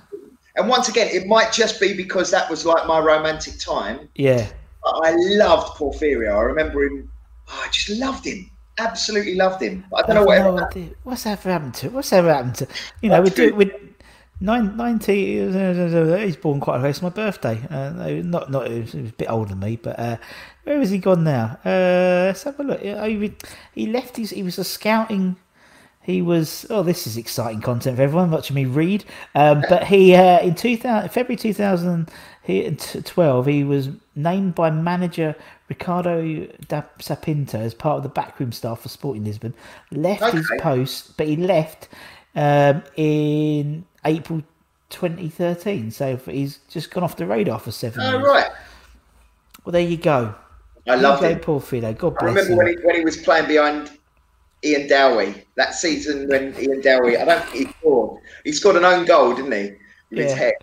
[0.57, 4.09] and once again, it might just be because that was like my romantic time.
[4.15, 4.45] Yeah.
[4.85, 6.35] I loved Porfirio.
[6.37, 7.09] I remember him.
[7.47, 8.51] Oh, I just loved him.
[8.79, 9.85] Absolutely loved him.
[9.95, 10.75] I don't I know what.
[10.75, 11.89] No What's ever happened to?
[11.89, 12.67] What's ever happened to?
[13.01, 13.55] You know, we do.
[13.55, 13.71] We
[14.39, 17.60] Nine, 90, he's born quite close to my birthday.
[17.71, 20.17] Uh, not, not, he was a bit older than me, but uh,
[20.63, 21.58] where has he gone now?
[21.65, 22.82] Uh, let's have a look.
[22.82, 23.34] He,
[23.73, 25.38] he left his, he was a scouting,
[26.08, 29.04] he was, oh, this is exciting content for everyone, watching me read.
[29.34, 35.36] Um, but he, uh, in 2000, February 2012, he was named by manager
[35.67, 39.56] Ricardo da Sá Pinto as part of the backroom staff for Sporting Lisbon.
[39.91, 40.38] Left okay.
[40.38, 41.89] his post, but he left
[42.36, 44.41] um, in April
[44.89, 45.91] 2013.
[45.91, 48.23] So he's just gone off the radar for seven oh, years.
[48.25, 48.51] right.
[49.63, 50.33] Well, there you go.
[50.88, 51.41] I love it.
[51.41, 51.97] Porfirio.
[51.97, 52.57] God bless I remember him.
[52.57, 53.91] when he, when he was playing behind
[54.63, 58.21] Ian Dowie that season when Ian Dowie, I don't think he scored.
[58.43, 59.71] He scored an own goal, didn't he?
[60.10, 60.23] With yeah.
[60.23, 60.53] his head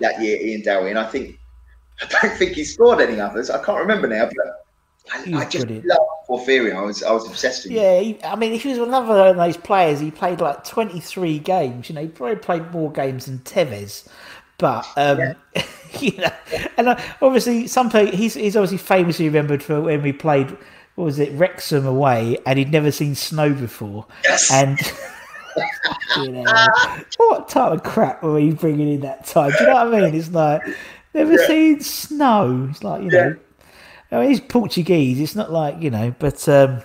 [0.00, 0.90] that year, Ian Dowie.
[0.90, 1.38] And I think,
[2.02, 3.50] I don't think he scored any others.
[3.50, 4.66] I can't remember now, but
[5.12, 5.86] I, I just brilliant.
[5.86, 6.76] love Porfirio.
[6.76, 7.72] I was I was obsessed with.
[7.72, 7.78] Him.
[7.78, 10.00] Yeah, he, I mean, he was another one of those players.
[10.00, 11.88] He played like twenty three games.
[11.88, 14.06] You know, he probably played more games than Tevez,
[14.58, 15.34] but um, yeah.
[16.00, 16.32] you know,
[16.76, 20.56] and uh, obviously, some he's he's obviously famously remembered for when we played.
[20.94, 24.52] What was it, Wrexham away, and he'd never seen snow before, yes.
[24.52, 24.78] and.
[26.16, 26.68] you know,
[27.16, 29.50] what type of crap were you bringing in that time?
[29.50, 30.14] Do you know what I mean?
[30.14, 30.62] It's like
[31.14, 31.46] never yeah.
[31.46, 32.68] seen snow.
[32.70, 33.36] It's like you know,
[34.10, 35.20] I mean, he's Portuguese.
[35.20, 36.82] It's not like you know, but um,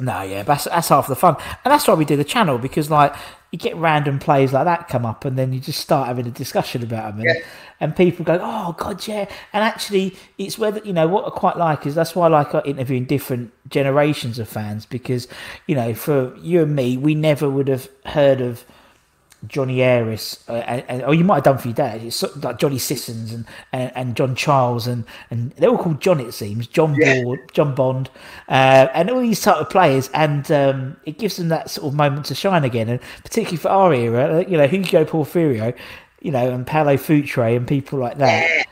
[0.00, 2.90] no, yeah, that's that's half the fun, and that's why we do the channel because
[2.90, 3.14] like
[3.50, 6.30] you get random plays like that come up, and then you just start having a
[6.30, 7.46] discussion about them, and, yeah.
[7.80, 11.56] and people go, "Oh God, yeah!" And actually, it's whether you know what I quite
[11.56, 15.28] like is that's why I like interviewing different generations of fans because
[15.66, 18.64] you know, for you and me, we never would have heard of
[19.46, 22.02] Johnny Harris, uh, and, and, or you might have done for your dad.
[22.02, 26.20] It's like Johnny Sissons and, and, and, John Charles, and, and they're all called John.
[26.20, 27.22] It seems John yeah.
[27.24, 28.10] Bond, John Bond,
[28.48, 31.94] uh, and all these type of players, and um, it gives them that sort of
[31.94, 32.88] moment to shine again.
[32.88, 35.74] And particularly for our era, uh, you know, Hugo Porfirio,
[36.20, 38.66] you know, and Paulo Futre and people like that.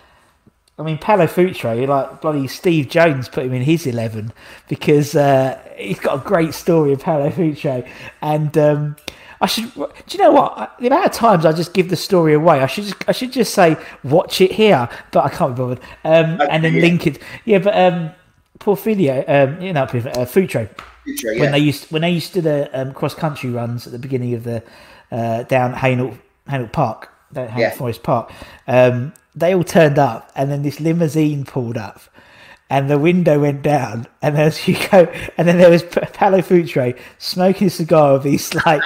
[0.78, 4.32] I mean, Paulo Futre, like bloody Steve Jones put him in his 11
[4.68, 7.88] because uh, he's got a great story of Paulo Futre.
[8.22, 8.96] And um,
[9.40, 9.72] I should.
[9.74, 10.78] Do you know what?
[10.80, 12.84] The amount of times I just give the story away, I should.
[12.84, 15.80] Just, I should just say, "Watch it here," but I can't be bothered.
[16.04, 16.80] Um, and then yeah.
[16.80, 17.22] link it.
[17.44, 18.10] Yeah, but um,
[18.58, 20.68] Porfirio, um, you know, uh, Futre,
[21.06, 21.40] yeah.
[21.40, 24.34] when they used when they used to the um, cross country runs at the beginning
[24.34, 24.62] of the
[25.12, 27.76] uh, down Hainault Hainault Park, down Hainault yeah.
[27.76, 28.32] Forest Park,
[28.66, 32.00] um, they all turned up, and then this limousine pulled up
[32.70, 36.98] and the window went down, and as you go, and then there was Paulo Futre
[37.18, 38.82] smoking a cigar with these like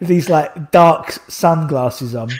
[0.00, 2.30] with these like dark sunglasses on.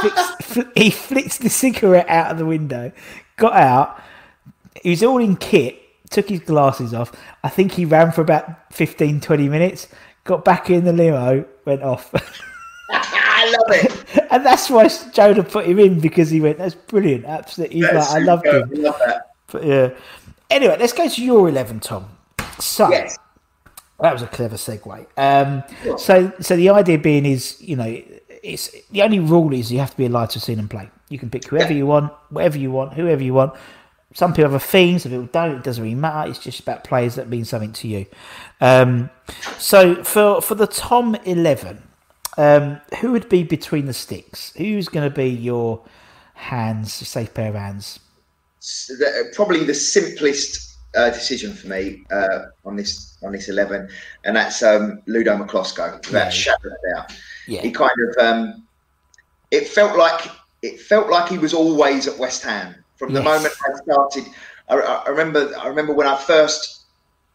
[0.00, 2.92] Flicks, he flicked the cigarette out of the window,
[3.36, 4.00] got out.
[4.82, 7.12] He was all in kit, took his glasses off.
[7.42, 9.88] I think he ran for about 15, 20 minutes,
[10.24, 12.12] got back in the limo, went off.
[12.90, 14.26] I love it.
[14.30, 17.24] and that's why Jonah put him in because he went, that's brilliant.
[17.24, 17.76] Absolutely.
[17.76, 18.70] He's like, I loved him.
[18.74, 19.30] Love that.
[19.50, 19.90] But yeah.
[20.50, 22.08] Anyway, let's go to your 11, Tom.
[22.60, 23.18] So, yes.
[24.04, 25.06] That was a clever segue.
[25.16, 25.64] Um,
[25.98, 28.02] So, so the idea being is, you know,
[28.42, 30.90] it's the only rule is you have to be alive to see them play.
[31.08, 31.78] You can pick whoever yeah.
[31.78, 33.54] you want, whatever you want, whoever you want.
[34.12, 35.56] Some people have a theme, some people don't.
[35.56, 36.30] It doesn't really matter.
[36.30, 38.06] It's just about players that mean something to you.
[38.60, 39.10] Um,
[39.58, 41.82] so for for the Tom eleven,
[42.36, 44.52] um, who would be between the sticks?
[44.56, 45.82] Who's going to be your
[46.34, 48.00] hands, safe pair of hands?
[49.34, 53.88] Probably the simplest uh, decision for me uh, on this on this eleven,
[54.24, 56.30] and that's um, Ludo Miklosko without yeah.
[56.30, 57.16] shadow of doubt.
[57.46, 57.62] Yeah.
[57.62, 58.66] He kind of um,
[59.50, 60.30] it felt like
[60.62, 63.24] it felt like he was always at West Ham from the yes.
[63.24, 64.24] moment I started.
[64.68, 66.84] I, I, remember I remember when I first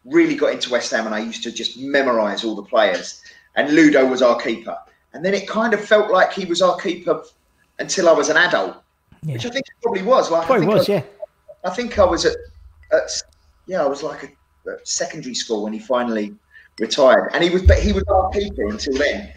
[0.04, 3.22] really got into West Ham, and I used to just memorise all the players,
[3.56, 4.76] and Ludo was our keeper,
[5.12, 7.22] and then it kind of felt like he was our keeper
[7.78, 8.76] until I was an adult,
[9.22, 9.34] yeah.
[9.34, 10.30] which I think it probably was.
[10.30, 11.02] Like probably I was, I, yeah.
[11.64, 12.36] I think I was at,
[12.92, 13.10] at
[13.66, 14.28] yeah, I was like a
[14.84, 16.34] secondary school when he finally
[16.78, 19.32] retired, and he was, but he was our keeper until then,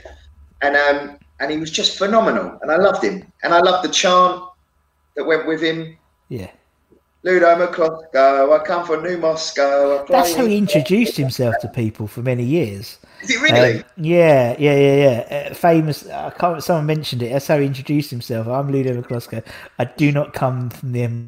[0.62, 3.92] and um, and he was just phenomenal, and I loved him, and I loved the
[3.92, 4.44] chant
[5.16, 5.98] that went with him.
[6.30, 6.52] Yeah.
[7.26, 10.06] Ludo Miklosko, I come from New Moscow.
[10.08, 13.00] That's how he introduced himself to people for many years.
[13.22, 13.78] Is it really?
[13.78, 14.96] Um, yeah, yeah, yeah,
[15.30, 15.48] yeah.
[15.52, 16.06] Uh, famous.
[16.06, 16.62] I can't.
[16.62, 17.32] Someone mentioned it.
[17.32, 18.48] That's how he introduced himself.
[18.48, 19.42] I'm Ludo Miklosko.
[19.80, 21.28] I do not come from the.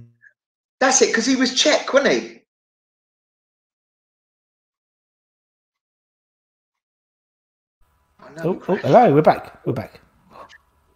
[0.81, 2.41] That's it, because he was Czech, wasn't he?
[8.43, 9.65] Oh, oh, hello, we're back.
[9.65, 9.99] We're back.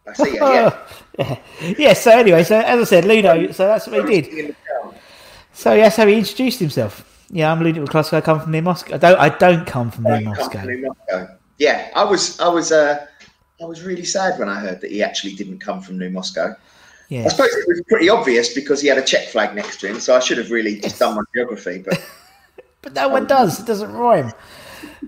[0.08, 0.78] I see you, yeah.
[1.20, 1.40] yeah.
[1.78, 1.94] yeah.
[1.94, 3.52] So anyway, so as I said, Ludo.
[3.52, 4.56] So that's what he did.
[5.54, 7.06] So that's how he introduced himself.
[7.30, 8.14] Yeah, I'm Ludo Miklosko.
[8.14, 8.96] I come from near Moscow.
[8.96, 9.20] I don't.
[9.20, 10.64] I don't come from near Moscow.
[10.64, 11.38] From Moscow.
[11.58, 12.40] Yeah, I was.
[12.40, 12.72] I was.
[12.72, 13.06] Uh,
[13.62, 16.56] I was really sad when I heard that he actually didn't come from New Moscow.
[17.10, 17.26] Yeah.
[17.26, 20.00] I suppose it was pretty obvious because he had a Czech flag next to him,
[20.00, 21.84] so I should have really just done my geography.
[21.86, 22.02] But
[22.82, 23.60] but no one does.
[23.60, 24.32] It doesn't rhyme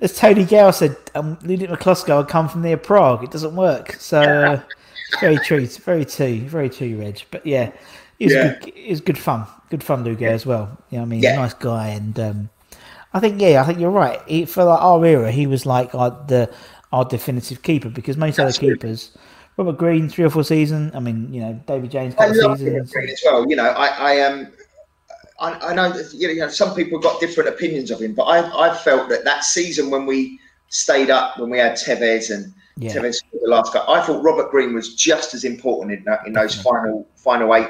[0.02, 3.24] as Tony Gale said, um, Ludwig Miklosko come from near Prague.
[3.24, 3.94] It doesn't work.
[3.94, 4.62] So uh,
[5.20, 5.66] very true.
[5.68, 6.40] Very true.
[6.42, 7.22] Very true, Reg.
[7.32, 7.72] But yeah,
[8.20, 8.60] it was, yeah.
[8.60, 9.46] Good, it was good fun.
[9.70, 10.32] Good fun, Ludo, yeah.
[10.32, 10.78] as well.
[10.90, 11.22] You know I mean?
[11.22, 11.36] Yeah.
[11.36, 11.90] Nice guy.
[11.90, 12.50] And um,
[13.14, 14.22] I think, yeah, I think you're right.
[14.28, 16.52] He, for like our era, he was like our, the
[16.92, 19.18] our definitive keeper because most other keepers.
[19.58, 20.94] Robert Green, three or four seasons.
[20.96, 22.94] I mean, you know, David James, couple seasons.
[22.96, 23.50] as well.
[23.50, 24.48] You know, I, I um,
[25.42, 28.70] I, I know that you know some people got different opinions of him, but I
[28.70, 32.94] I felt that that season when we stayed up when we had Tevez and yeah.
[32.94, 36.56] Tevez the last guy, I thought Robert Green was just as important in, in those
[36.56, 36.64] yeah.
[36.64, 37.70] final final eight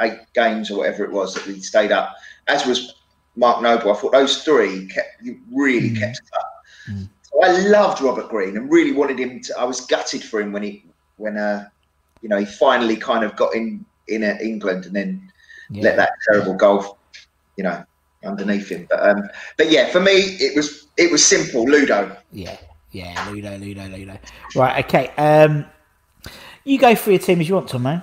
[0.00, 2.16] eight games or whatever it was that we stayed up,
[2.48, 2.94] as was
[3.36, 3.92] Mark Noble.
[3.92, 5.22] I thought those three kept
[5.52, 5.98] really mm.
[5.98, 6.64] kept up.
[6.90, 7.08] Mm.
[7.22, 9.58] So I loved Robert Green and really wanted him to.
[9.58, 10.84] I was gutted for him when he
[11.18, 11.68] when uh
[12.20, 15.30] you know he finally kind of got in in uh, England and then
[15.70, 15.82] yeah.
[15.82, 16.98] let that terrible goal,
[17.56, 17.84] you know,
[18.24, 18.86] underneath him.
[18.90, 21.64] But um, but yeah, for me, it was it was simple.
[21.64, 22.16] Ludo.
[22.32, 22.56] Yeah,
[22.90, 24.18] yeah, Ludo, Ludo, Ludo.
[24.54, 25.08] Right, okay.
[25.16, 25.64] Um,
[26.64, 28.02] you go for your team as you want, Tom, man.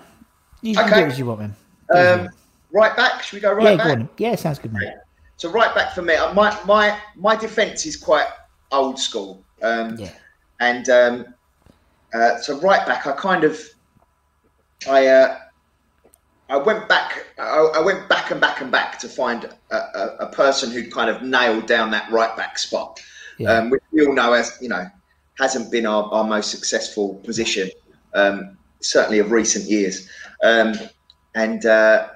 [0.62, 1.01] You can okay.
[1.01, 1.56] do as you want, man.
[1.93, 2.30] Um,
[2.71, 3.23] right back.
[3.23, 3.99] Should we go right yeah, back?
[3.99, 4.10] Go.
[4.17, 4.93] Yeah, sounds good, mate.
[5.38, 6.15] So right back for me.
[6.15, 8.27] uh, My my my defence is quite
[8.71, 9.43] old school.
[9.62, 10.12] Um, Yeah.
[10.60, 11.25] And um,
[12.13, 13.62] uh, so right back, I kind of
[14.89, 15.38] I uh,
[16.50, 17.26] I went back.
[17.38, 20.92] I, I went back and back and back to find a, a, a person who'd
[20.92, 23.02] kind of nailed down that right back spot,
[23.38, 23.52] Yeah.
[23.54, 24.86] um, which we all know as you know
[25.38, 27.70] hasn't been our, our most successful position,
[28.14, 30.10] um, certainly of recent years.
[30.44, 30.74] Um,
[31.36, 32.08] and uh,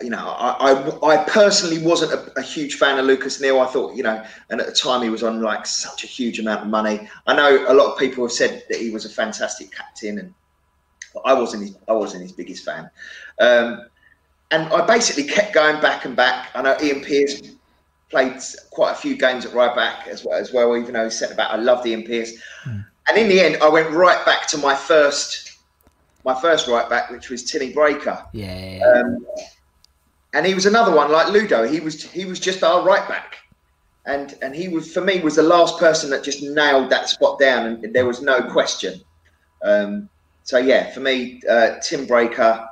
[0.00, 3.60] you know, I, I, I personally wasn't a, a huge fan of Lucas Neill.
[3.60, 6.38] I thought, you know, and at the time he was on like such a huge
[6.38, 7.08] amount of money.
[7.26, 10.34] I know a lot of people have said that he was a fantastic captain, and
[11.24, 12.90] I wasn't his, I wasn't his biggest fan.
[13.40, 13.86] Um,
[14.50, 16.50] and I basically kept going back and back.
[16.54, 17.40] I know Ian Pearce
[18.10, 18.36] played
[18.70, 21.32] quite a few games at right back as well, as well even though he said
[21.32, 22.34] about I loved Ian Pearce.
[23.08, 25.58] And in the end, I went right back to my first,
[26.24, 28.26] my first right back, which was Timmy Breacker.
[28.32, 28.80] Yeah.
[28.94, 29.26] Um,
[30.34, 31.66] and he was another one like Ludo.
[31.66, 33.36] He was he was just our right back,
[34.06, 37.38] and and he was for me was the last person that just nailed that spot
[37.38, 39.00] down, and there was no question.
[39.62, 40.08] Um,
[40.44, 42.68] so yeah, for me, uh, Tim Breacker,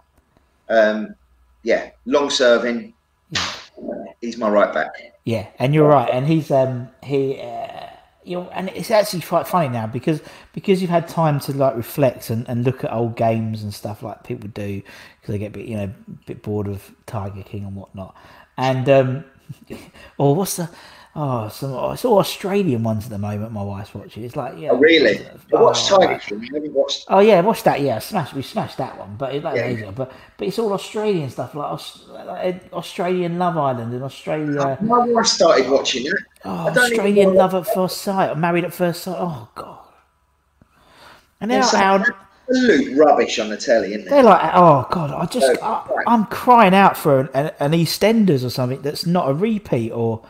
[0.69, 1.15] um,
[1.63, 2.95] yeah, long serving.
[4.21, 4.91] He's my right back.
[5.25, 7.87] Yeah, and you're right, and he's um he uh,
[8.25, 10.21] you know, and it's actually quite funny now because
[10.53, 14.03] because you've had time to like reflect and, and look at old games and stuff
[14.03, 14.83] like people do
[15.21, 18.15] because they get a bit you know a bit bored of Tiger King and whatnot,
[18.57, 19.25] and um
[20.19, 20.69] or what's the
[21.17, 23.53] oh some oh, it's all Australian ones at the moment.
[23.53, 24.25] My wife's watching.
[24.25, 25.19] It's like yeah, Oh, really?
[25.19, 26.43] I uh, watched oh, Tiger King.
[26.55, 27.07] Haven't watched.
[27.09, 27.81] Oh yeah, watch that.
[27.81, 28.33] Yeah, smash.
[28.33, 29.91] We smashed that one, but it, that Yeah.
[29.91, 31.81] But but it's all Australian stuff, like,
[32.27, 34.79] like Australian Love Island and Australia.
[34.81, 36.15] Oh, my wife started watching it.
[36.45, 39.17] Oh, I don't even Australian Love at First Sight, or Married at First Sight.
[39.19, 39.79] Oh god.
[41.41, 42.07] And they're like, out,
[42.51, 44.15] absolute rubbish on the telly, isn't there?
[44.17, 46.05] they're like, oh god, I just, Oh, I, right.
[46.07, 50.25] I'm crying out for an, an, an EastEnders or something that's not a repeat, or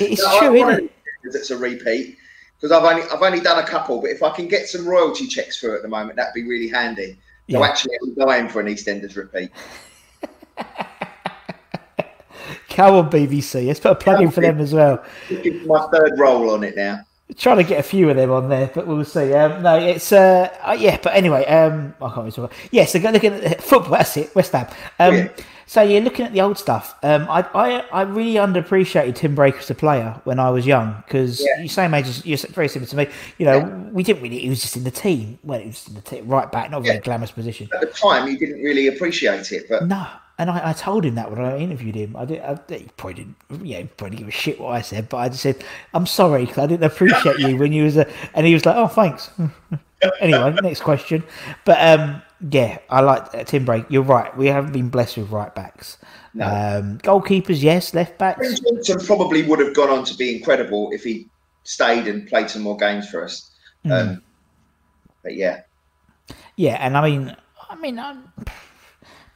[0.00, 0.92] it's No, true, isn't it?
[1.24, 2.18] It's a repeat
[2.60, 5.26] because I've only I've only done a couple, but if I can get some royalty
[5.26, 7.12] checks through at the moment, that'd be really handy.
[7.50, 7.66] So Yeah.
[7.66, 9.50] actually, I'm going for an EastEnders repeat.
[12.70, 13.66] Come on, BBC.
[13.66, 15.04] Let's put a plug in for them as well.
[15.66, 17.00] My third role on it now.
[17.36, 19.32] trying to get a few of them on there, but we'll see.
[19.34, 22.38] Um, no, it's uh, uh, yeah, but anyway, um, I can't talk.
[22.38, 22.52] About.
[22.70, 23.92] Yeah, so looking at football.
[23.92, 24.66] That's it, West Ham.
[24.98, 25.28] Um, Yeah.
[25.72, 26.94] So you're looking at the old stuff.
[27.02, 31.02] Um, I, I I really underappreciated Tim Breacker as a player when I was young
[31.06, 31.62] because Yeah.
[31.62, 33.06] you same age as you're very similar to me.
[33.38, 34.38] You know, we didn't really.
[34.40, 35.38] He was just in the team.
[35.42, 37.70] Well, he was in the team, right back, not a very glamorous position.
[37.72, 40.06] At the time, you didn't really appreciate it, but No,
[40.38, 42.16] and I, I told him that when I interviewed him.
[42.16, 42.42] I did.
[42.42, 43.36] I, he probably didn't.
[43.66, 46.04] Yeah, he probably didn't give a shit what I said, but I just said, "I'm
[46.04, 48.88] sorry because I didn't appreciate you when you was a." And he was like, "Oh,
[48.88, 49.30] thanks."
[50.20, 51.24] anyway, next question.
[51.64, 53.86] But um, yeah, I like uh, Tim Break.
[53.88, 54.36] You're right.
[54.36, 55.98] We haven't been blessed with right backs.
[56.34, 56.46] No.
[56.46, 57.94] Um, goalkeepers, yes.
[57.94, 61.28] Left backs, Johnson probably would have gone on to be incredible if he
[61.64, 63.50] stayed and played some more games for us.
[63.84, 63.92] Hmm.
[63.92, 64.22] Um,
[65.22, 65.62] but yeah,
[66.56, 66.76] yeah.
[66.80, 67.36] And I mean,
[67.70, 68.32] I mean, um,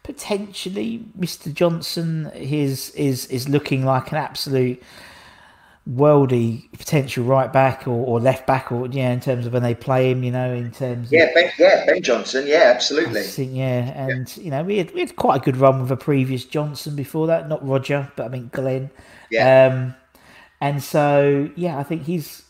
[0.02, 1.52] potentially Mr.
[1.52, 4.82] Johnson is is is looking like an absolute
[5.88, 9.74] worldy potential right back or, or left back or yeah in terms of when they
[9.74, 13.20] play him you know in terms of yeah, Ben, yeah, Ben Johnson, yeah, absolutely.
[13.20, 15.92] I think, yeah and you know we had we had quite a good run with
[15.92, 18.90] a previous Johnson before that not Roger but I mean Glenn
[19.30, 19.66] Yeah.
[19.72, 19.94] um
[20.60, 22.42] and so yeah I think he's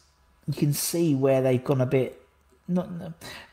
[0.46, 2.22] you can see where they've gone a bit
[2.68, 2.88] not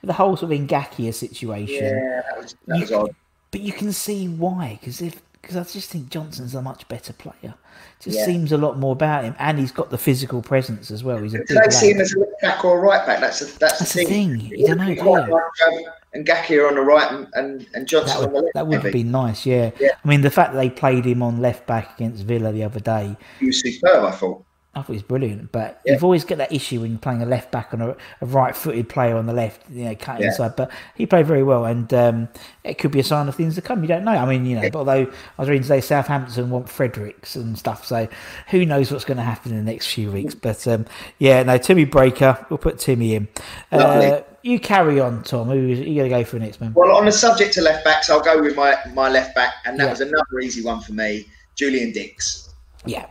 [0.02, 3.16] the whole sort of Ngakia situation Yeah, that was that you, odd.
[3.52, 7.12] but you can see why because if because I just think Johnson's a much better
[7.12, 7.54] player.
[8.00, 8.26] Just Yeah.
[8.26, 11.18] seems a lot more about him, and he's got the physical presence as well.
[11.18, 13.20] He's a they see him as a left back or a right back?
[13.20, 14.40] That's a, that's, That's the thing.
[14.40, 14.52] thing.
[14.58, 15.28] You don't know, It do would be you?
[15.28, 15.30] quite nice
[15.60, 16.30] to have And
[16.66, 18.54] on the right and, and, and Johnson That on the would left.
[18.56, 19.04] that would have maybe.
[19.04, 19.72] been nice, yeah.
[19.82, 19.90] Yeah.
[20.04, 22.80] I mean, the fact that they played him on left back against Villa the other
[22.80, 24.46] day, He was superb, I thought.
[24.76, 25.52] I thought it was brilliant.
[25.52, 25.94] But Yeah.
[25.94, 27.90] you've always got that issue when you're playing a left back on a,
[28.22, 30.30] a right-footed player on the left, you know, cutting Yeah.
[30.30, 30.56] inside.
[30.56, 32.28] But he played very well, and um,
[32.64, 33.84] it could be a sign of things to come.
[33.84, 34.12] You don't know.
[34.14, 34.70] I mean, you know.
[34.72, 38.08] But although I was reading today, Southampton want Fredericks and stuff, so
[38.50, 40.34] who knows what's going to happen in the next few weeks?
[40.34, 40.86] But um,
[41.20, 42.50] yeah, no, Timmy Breacker.
[42.50, 43.28] We'll put Timmy in.
[43.72, 45.48] Uh, you carry on, Tom.
[45.48, 46.74] Who are you going to go for next, man?
[46.74, 49.80] Well, on the subject of left backs, I'll go with my, my left back, and
[49.80, 49.90] that Yeah.
[49.92, 52.50] was another easy one for me, Julian Dicks.
[52.86, 53.06] Yeah.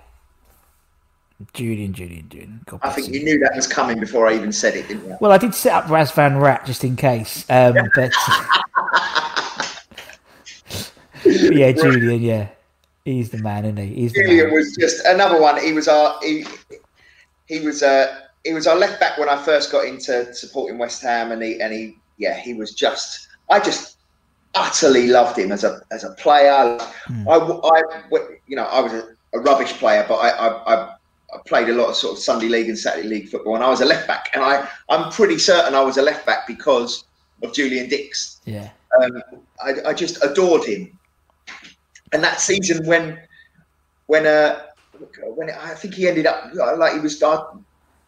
[1.52, 2.60] Julian, Julian, Julian.
[2.66, 5.16] God I think you knew that was coming before I even said it, didn't you?
[5.20, 7.44] Well, I did set up Razvan Rat just in case.
[7.50, 8.12] Um, but
[11.24, 12.48] yeah, Julian, yeah.
[13.04, 13.94] He's the man, isn't he?
[13.94, 15.60] He's the Julian was just another one.
[15.60, 16.44] He was our he,
[17.46, 21.02] he was uh he was our left back when I first got into supporting West
[21.02, 23.98] Ham, and he and he yeah he was just I just
[24.54, 26.78] utterly loved him as a as a player.
[27.08, 27.26] Mm.
[27.28, 30.91] I, I, you know, I was a, a rubbish player, but I, I, I
[31.46, 33.80] played a lot of sort of Sunday league and Saturday league football, and I was
[33.80, 37.04] a left back, and I I'm pretty certain I was a left back because
[37.42, 38.40] of Julian Dicks.
[38.44, 38.70] Yeah,
[39.00, 39.22] um,
[39.64, 40.98] I, I just adored him,
[42.12, 43.20] and that season when
[44.06, 44.62] when uh
[45.34, 47.22] when I think he ended up like he was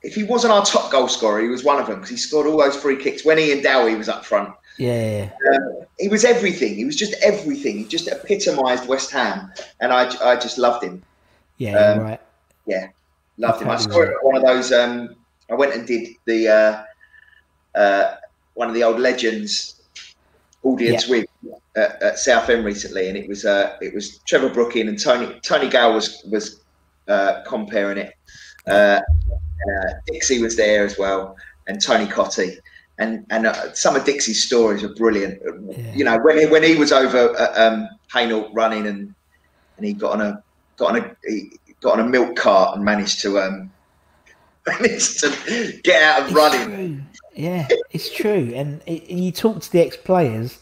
[0.02, 2.46] if he wasn't our top goal scorer, he was one of them because he scored
[2.46, 4.54] all those free kicks when Ian Dowie was up front.
[4.76, 6.74] Yeah, um, he was everything.
[6.74, 7.78] He was just everything.
[7.78, 11.02] He just epitomised West Ham, and I, I just loved him.
[11.58, 12.20] Yeah, um, right.
[12.66, 12.88] Yeah,
[13.38, 13.70] loved him.
[13.70, 14.72] I scored one of those.
[14.72, 15.16] Um,
[15.50, 18.14] I went and did the uh, uh,
[18.54, 19.82] one of the old legends
[20.62, 21.10] audience yeah.
[21.10, 21.26] with
[21.76, 25.68] at, at Southend recently, and it was uh, it was Trevor Brooking and Tony Tony
[25.68, 26.60] Gale was was
[27.08, 28.14] uh, comparing it.
[28.66, 32.56] Uh, uh, Dixie was there as well, and Tony Cottee.
[32.98, 35.42] And and uh, some of Dixie's stories are brilliant.
[35.42, 35.94] Yeah.
[35.94, 39.12] You know, when he, when he was over at um, Hainault running and
[39.76, 40.42] and he got on a
[40.76, 43.70] got on a he got on a milk cart and managed to um
[44.66, 46.66] managed to get out of it's running.
[46.68, 47.00] True.
[47.34, 48.52] Yeah, it's true.
[48.54, 50.58] And, it, you talk to the ex players,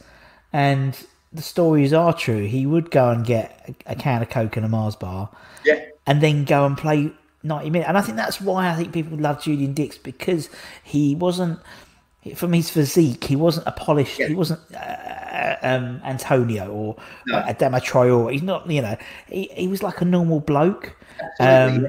[0.53, 0.99] and
[1.33, 2.47] the stories are true.
[2.47, 5.31] He would go and get a, a can of Coke and a Mars bar,
[5.65, 7.13] yeah, and then go and play
[7.45, 7.89] 90 minutes.
[7.89, 10.51] And I think that's why I think people love Julian Dicks because
[10.83, 11.61] he wasn't,
[12.35, 14.29] from his physique, he wasn't a polished, yeah.
[14.29, 16.97] he wasn't uh, um, Antonio or
[17.27, 17.39] no.
[17.39, 18.33] uh, Adama Traore.
[18.33, 18.97] He's not, you know,
[19.29, 20.97] he, he was like a normal bloke.
[21.41, 21.89] Um,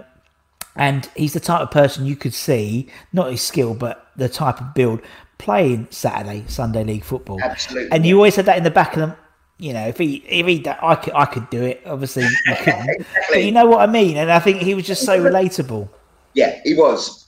[0.76, 4.60] and he's the type of person you could see, not his skill, but the type
[4.60, 5.02] of build
[5.38, 7.40] playing Saturday, Sunday league football.
[7.42, 7.92] Absolutely.
[7.92, 9.16] And you always had that in the back of them
[9.64, 11.82] you know, if he if he that I could I could do it.
[11.86, 12.90] Obviously, you couldn't.
[12.90, 13.26] exactly.
[13.30, 14.18] But you know what I mean.
[14.18, 15.88] And I think he was just so relatable.
[16.34, 17.23] Yeah, he was.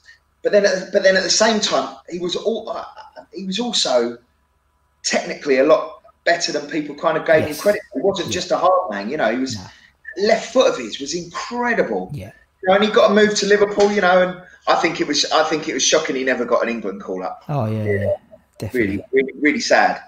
[0.46, 2.86] But then, but then at the same time, he was all uh,
[3.34, 4.20] he was also
[5.02, 7.58] technically a lot better than people kind of gave yes.
[7.58, 7.82] him credit.
[7.96, 8.34] He wasn't yeah.
[8.34, 9.10] just a hard man.
[9.10, 10.28] You know, he was no.
[10.28, 12.12] left foot of his was incredible.
[12.14, 12.32] Yeah.
[12.62, 13.91] You know, and he got a move to Liverpool.
[13.91, 16.62] You know, and I think it was I think it was shocking he never got
[16.62, 17.43] an England call up.
[17.50, 17.91] Oh yeah, yeah.
[18.02, 18.16] yeah.
[18.60, 18.98] definitely.
[18.98, 20.04] Really, really, really sad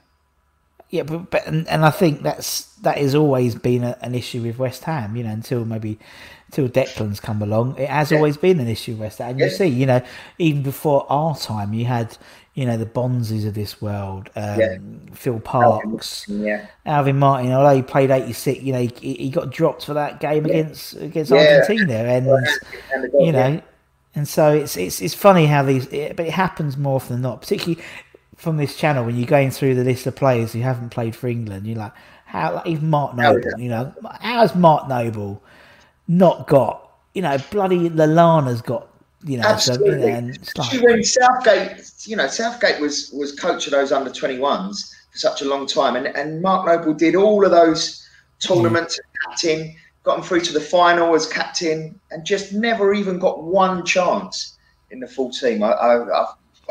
[0.90, 4.42] yeah, but, but and, and I think that's that has always been a, an issue
[4.42, 5.16] with West Ham.
[5.16, 6.00] You know, until maybe
[6.48, 8.18] until Declan's come along, it has yeah.
[8.18, 9.32] always been an issue with West Ham.
[9.32, 10.02] And you see, you know,
[10.39, 12.18] even before our time, you had
[12.58, 14.78] you know the Bonzes of this world, um, yeah.
[15.14, 16.68] Phil Parkes, Alvin, yeah.
[16.88, 17.52] Alvin Martin.
[17.52, 20.95] Although he played eighty six, you know, he, he, got dropped for that game against
[20.95, 23.62] against Argentina, and, and you know.
[24.16, 27.22] And so it's it's it's funny how these, it, but it happens more often than
[27.22, 27.41] not.
[27.41, 27.80] Particularly
[28.36, 31.28] from this channel when you're going through the list of players who haven't played for
[31.28, 31.93] England, you're like,
[32.26, 35.43] how like even Mark Noble, you know, how's Mark Noble
[36.08, 38.88] not got, you know, bloody Lallana's got,
[39.24, 39.93] you know, Absolutely.
[39.93, 44.12] You know, and like, when Southgate, you know, Southgate was was coach of those under
[44.12, 48.08] 21s for such a long time, and and Mark Noble did all of those
[48.39, 49.30] tournaments, yeah.
[49.30, 53.84] captain, got them through to the final as captain, and just never even got one
[53.86, 54.58] chance
[54.91, 55.64] in the full team.
[55.64, 56.24] I, I,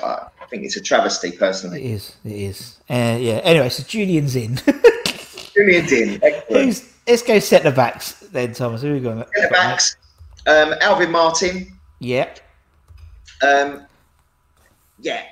[0.03, 1.85] I I think it's a travesty, personally.
[1.85, 2.17] It is.
[2.25, 2.77] It is.
[2.89, 3.41] Uh, yeah.
[3.43, 4.61] Anyway, so Julian's in.
[5.57, 6.21] In.
[6.49, 8.83] Who's, let's go centre backs then, Thomas.
[8.83, 9.25] Who are we going?
[9.35, 9.97] Centre backs.
[10.47, 11.79] Um, Alvin Martin.
[11.99, 12.33] Yeah.
[13.43, 13.87] Um,
[14.99, 15.23] yeah.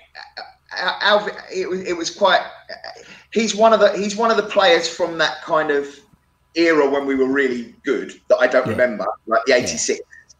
[0.72, 1.34] Alvin.
[1.54, 1.82] It was.
[1.82, 2.40] It was quite.
[3.32, 3.96] He's one of the.
[3.96, 5.86] He's one of the players from that kind of
[6.54, 8.72] era when we were really good that I don't yeah.
[8.72, 9.98] remember, like the '86.
[9.98, 10.34] Yeah.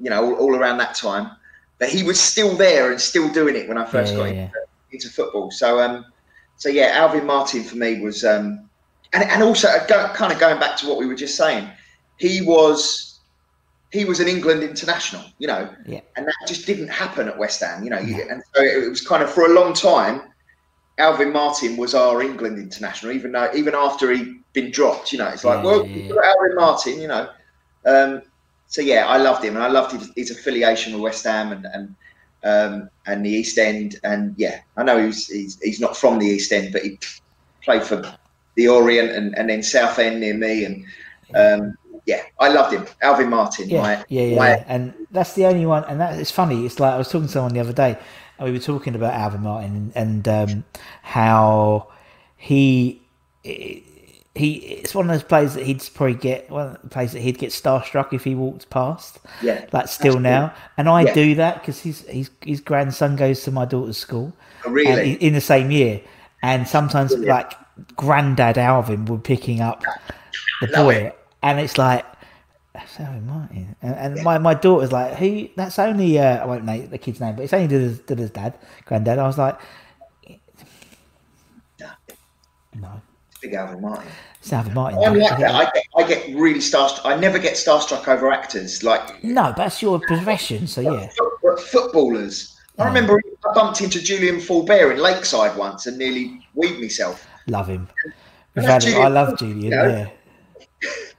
[0.00, 1.30] You know, all, all around that time
[1.78, 4.52] but he was still there and still doing it when I first yeah, got into,
[4.92, 5.50] into, football.
[5.50, 6.06] So, um,
[6.56, 8.68] so yeah, Alvin Martin for me was, um,
[9.14, 11.70] and and also uh, go, kind of going back to what we were just saying,
[12.18, 13.20] he was
[13.92, 16.00] he was an England international, you know, yeah.
[16.16, 19.22] and that just didn't happen at West Ham, you know, and so it was kind
[19.22, 20.22] of for a long time.
[20.98, 25.28] Alvin Martin was our England international, even though even after he'd been dropped, you know,
[25.28, 27.28] it's like, well, Alvin Martin, you know.
[27.84, 28.22] Um,
[28.66, 31.66] so yeah, I loved him, and I loved his, his affiliation with West Ham and
[31.72, 31.94] and
[32.44, 33.96] um, and the East End.
[34.02, 36.98] And yeah, I know he's, he's he's not from the East End, but he
[37.62, 37.96] played for
[38.54, 40.64] the Orient and, and then Southend near me.
[40.64, 40.84] And
[41.34, 43.68] um, yeah, I loved him, Alvin Martin.
[43.68, 44.48] Yeah, my, yeah, yeah, my...
[44.50, 45.84] yeah, And that's the only one.
[45.84, 46.64] And that it's funny.
[46.66, 47.98] It's like I was talking to someone the other day,
[48.38, 50.64] and we were talking about Alvin Martin and, and um,
[51.02, 51.88] how
[52.36, 53.00] he.
[54.36, 57.20] He it's one of those plays that he'd probably get one of the plays that
[57.20, 59.20] he'd get starstruck if he walked past.
[59.40, 61.14] Yeah, like still now, and I yeah.
[61.14, 64.32] do that because his his his grandson goes to my daughter's school.
[64.66, 65.12] Oh, really?
[65.12, 66.00] in the same year,
[66.42, 67.28] and sometimes Brilliant.
[67.28, 67.52] like
[67.96, 69.82] granddad Alvin would picking up
[70.60, 71.18] the boy, it.
[71.42, 72.04] and it's like.
[72.72, 74.22] That's Alvin Martin, and, and yeah.
[74.24, 75.48] my, my daughter's like, "Who?
[75.54, 78.58] That's only uh, I won't name the kid's name, but it's only Dida's, Dida's dad,
[78.84, 79.60] granddad." I was like,
[82.74, 83.00] "No,
[83.44, 84.08] Big Alvin Martin.
[84.40, 84.98] It's Alvin Martin.
[85.04, 85.54] I'm like that.
[85.54, 87.04] I get, I get really starstruck.
[87.04, 88.82] I never get starstruck over actors.
[88.82, 90.66] Like no, but that's your profession.
[90.66, 91.08] So yeah,
[91.58, 92.58] footballers.
[92.78, 97.26] I remember I bumped into Julien Faubert in Lakeside once and nearly weed myself.
[97.46, 97.88] Love him.
[98.56, 99.60] I love Julian.
[99.60, 100.10] You know, yeah.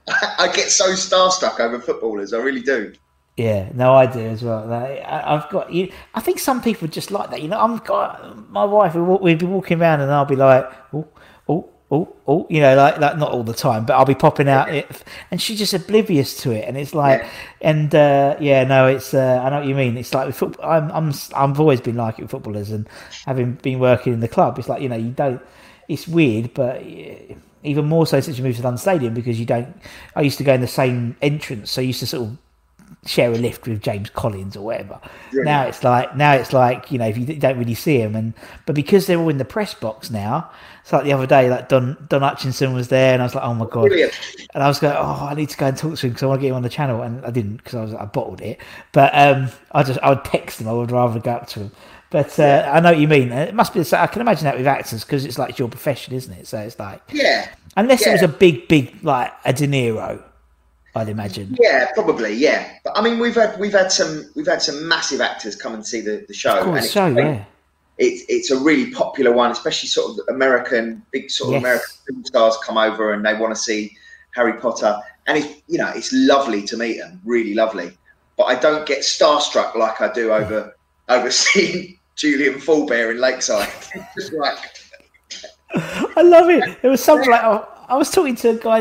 [0.38, 2.32] I get so starstruck over footballers.
[2.32, 2.94] I really do.
[3.36, 4.72] Yeah, no, I do as well.
[4.72, 5.92] I've got you.
[6.14, 7.42] I think some people just like that.
[7.42, 8.94] You know, I'm got my wife.
[8.94, 10.64] We'd be walking around, and I'll be like,
[10.94, 11.06] oh,
[11.46, 12.46] oh, oh, oh.
[12.48, 15.42] You know, like like not all the time, but I'll be popping out, it, and
[15.42, 16.64] she's just oblivious to it.
[16.66, 17.28] And it's like, yeah.
[17.60, 19.12] and uh, yeah, no, it's.
[19.12, 19.98] Uh, I know what you mean.
[19.98, 20.70] It's like with football.
[20.70, 22.88] I'm, I'm, I've always been like it with footballers, and
[23.26, 25.42] having been working in the club, it's like you know, you don't.
[25.88, 26.82] It's weird, but
[27.62, 29.76] even more so since you moved to London Stadium because you don't.
[30.14, 32.38] I used to go in the same entrance, so I used to sort of
[33.04, 35.00] share a lift with James Collins or whatever.
[35.32, 35.42] Yeah.
[35.42, 38.34] Now it's like now it's like you know if you don't really see him, and
[38.64, 40.50] but because they're all in the press box now.
[40.82, 43.42] It's like the other day, like Don Don Hutchinson was there, and I was like,
[43.42, 44.12] oh my god, Brilliant.
[44.54, 46.26] and I was going, oh, I need to go and talk to him because I
[46.26, 48.40] want to get him on the channel, and I didn't because I was I bottled
[48.40, 48.60] it,
[48.92, 50.68] but um, I just I would text him.
[50.68, 51.72] I would rather go up to him.
[52.10, 52.72] But uh, yeah.
[52.72, 53.32] I know what you mean.
[53.32, 53.80] It must be.
[53.92, 56.46] I can imagine that with actors because it's like your profession, isn't it?
[56.46, 57.48] So it's like yeah.
[57.76, 58.10] Unless yeah.
[58.10, 60.22] it was a big, big like a De Niro,
[60.94, 61.56] I'd imagine.
[61.60, 62.32] Yeah, probably.
[62.32, 65.74] Yeah, but I mean, we've had we've had some we've had some massive actors come
[65.74, 66.58] and see the, the show.
[66.58, 67.44] Of course, show, yeah.
[67.98, 71.62] It's it's a really popular one, especially sort of American big sort of yes.
[71.62, 73.96] American film stars come over and they want to see
[74.34, 74.96] Harry Potter,
[75.26, 77.96] and it's you know it's lovely to meet them, really lovely.
[78.36, 80.75] But I don't get starstruck like I do over over
[81.30, 83.68] seeing Julien Faubert in Lakeside.
[84.18, 84.58] Just like.
[85.74, 86.78] I love it.
[86.82, 88.80] It was something like oh, I was talking to a guy,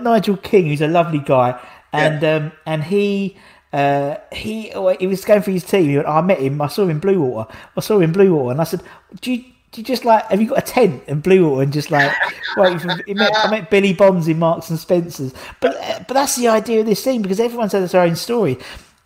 [0.00, 1.60] Nigel King, who's a lovely guy,
[1.92, 2.34] and yeah.
[2.34, 3.36] um, and he.
[3.72, 5.94] Uh, he oh, he was going for his team.
[5.94, 6.60] Went, oh, I met him.
[6.60, 7.48] I saw him in Bluewater.
[7.76, 8.82] I saw him in Bluewater, and I said,
[9.20, 11.92] "Do you, do you just like have you got a tent in Bluewater and just
[11.92, 12.12] like
[12.56, 15.76] waiting for?" Met, I met Billy Bonds in Marks and Spencers, but
[16.08, 18.58] but that's the idea of this thing because everyone says their own story.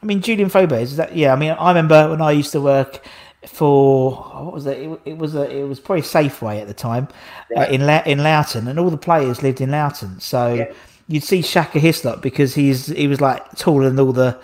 [0.04, 1.32] I mean, Julian is that yeah.
[1.32, 3.02] I mean, I remember when I used to work
[3.46, 4.76] for what was it?
[4.78, 7.08] It, it was a it was probably Safeway at the time
[7.56, 7.70] uh, right.
[7.70, 10.20] uh, in La- in Loughton, and all the players lived in Loughton.
[10.20, 10.72] So yeah.
[11.08, 14.38] you'd see Shaka Hislop because he's he was like taller than all the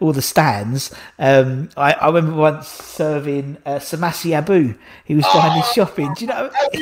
[0.00, 0.94] all the stands.
[1.18, 4.74] Um, I, I remember once serving uh, Samassi Abou.
[5.06, 6.12] He was oh, his shopping.
[6.12, 6.50] Do you know?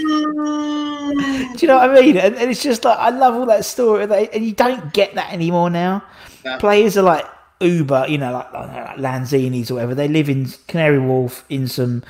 [1.54, 2.16] Do you know what I mean?
[2.16, 5.32] And, and, it's just like I love all that story, and you don't get that
[5.32, 6.02] anymore now.
[6.44, 6.58] No.
[6.58, 7.24] Players are like
[7.60, 9.94] Uber, you know, like, like Lanzini's or whatever.
[9.94, 12.02] They live in Canary Wharf in some,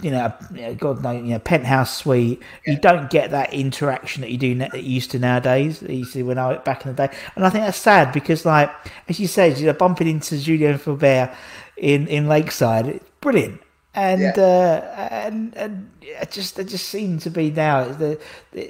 [0.00, 0.32] you know,
[0.78, 2.40] God knows, you know, penthouse suite.
[2.66, 2.74] Yeah.
[2.74, 5.80] You don't get that interaction that you do that you used to nowadays.
[5.80, 8.44] That you see when I back in the day, and I think that's sad because,
[8.44, 8.70] like
[9.08, 11.34] as you said, you're bumping into Julien Faubert
[11.76, 12.86] in in Lakeside.
[12.86, 13.60] It's brilliant.
[13.94, 14.32] And yeah.
[14.36, 18.20] uh, and and it just it just seems to be now the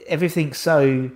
[0.07, 1.11] everything's so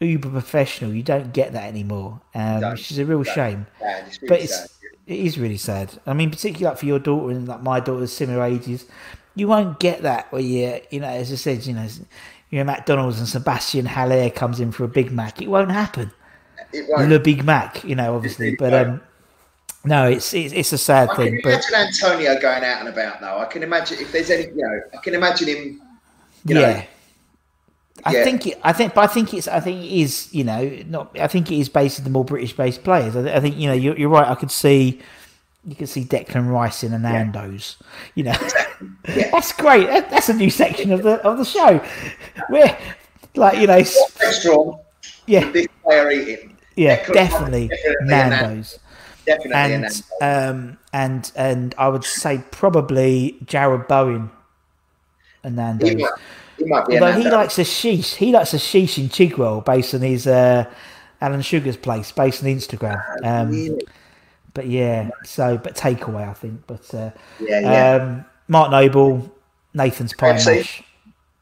[0.00, 0.92] uber professional.
[0.92, 3.66] You don't get that anymore, um, which is a real shame.
[3.80, 4.70] It's really but it's sad.
[5.06, 5.92] it is really sad.
[6.06, 8.86] I mean, particularly like for your daughter and like my daughter's similar ages,
[9.34, 11.88] you won't get that where you you know, as I said, you know,
[12.50, 15.40] you're at McDonald's and Sebastian Haller comes in for a Big Mac.
[15.40, 16.12] It won't happen.
[16.72, 17.08] It won't.
[17.08, 19.00] The Big Mac, you know, obviously, but um.
[19.84, 21.40] No, it's, it's it's a sad I thing.
[21.40, 23.38] Can imagine Antonio going out and about though.
[23.38, 25.82] I can imagine if there's any, you know, I can imagine him.
[26.44, 26.82] yeah, know,
[28.04, 28.24] I yeah.
[28.24, 31.18] think it, I think, but I think it's, I think it is, you know, not.
[31.18, 33.16] I think it is based on the more British-based players.
[33.16, 34.28] I, I think you know, you're, you're, right.
[34.28, 35.00] I could see,
[35.64, 37.76] you could see Declan Rice in a Nando's.
[37.80, 37.86] Yeah.
[38.14, 38.48] You know,
[39.16, 39.30] yeah.
[39.32, 39.86] that's great.
[39.86, 41.84] That's a new section of the of the show.
[42.48, 42.78] Where,
[43.34, 44.80] like, you know, strong.
[45.26, 46.56] Yeah, this player eating.
[46.76, 48.78] Yeah, Declan definitely, definitely Nando's.
[49.24, 54.30] Definitely and um and and I would say probably Jarrod Bowen
[55.42, 56.08] and Nando's.
[56.58, 56.98] He might be.
[56.98, 60.64] Although he likes a sheesh, he likes a sheesh in Chigwell based on his uh,
[61.20, 63.02] Alan Sugar's place, based on Instagram.
[63.24, 63.86] Ah, um, really?
[64.54, 66.66] But yeah, so but takeaway, I think.
[66.66, 67.94] But uh, yeah, yeah.
[68.02, 69.30] Um, Mark Noble,
[69.74, 70.82] Nathan's pie and mash.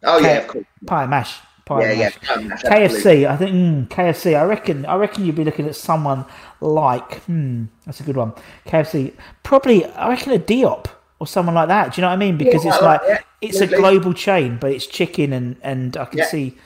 [0.02, 0.64] Oh K- yeah, of course.
[0.86, 1.38] Pie mash.
[1.64, 2.48] Pie yeah, and yeah.
[2.48, 3.26] Mash, KFC.
[3.26, 4.38] I think mm, KFC.
[4.38, 4.84] I reckon.
[4.86, 6.24] I reckon you'd be looking at someone
[6.60, 7.22] like.
[7.22, 8.32] Hmm, that's a good one.
[8.66, 9.14] KFC.
[9.42, 9.86] Probably.
[9.86, 10.86] I reckon a Diop
[11.20, 11.94] or someone like that.
[11.94, 12.36] Do you know what I mean?
[12.36, 16.04] Because yeah, it's like yeah, it's a global chain, but it's chicken and and I
[16.06, 16.26] can yeah.
[16.26, 16.56] see.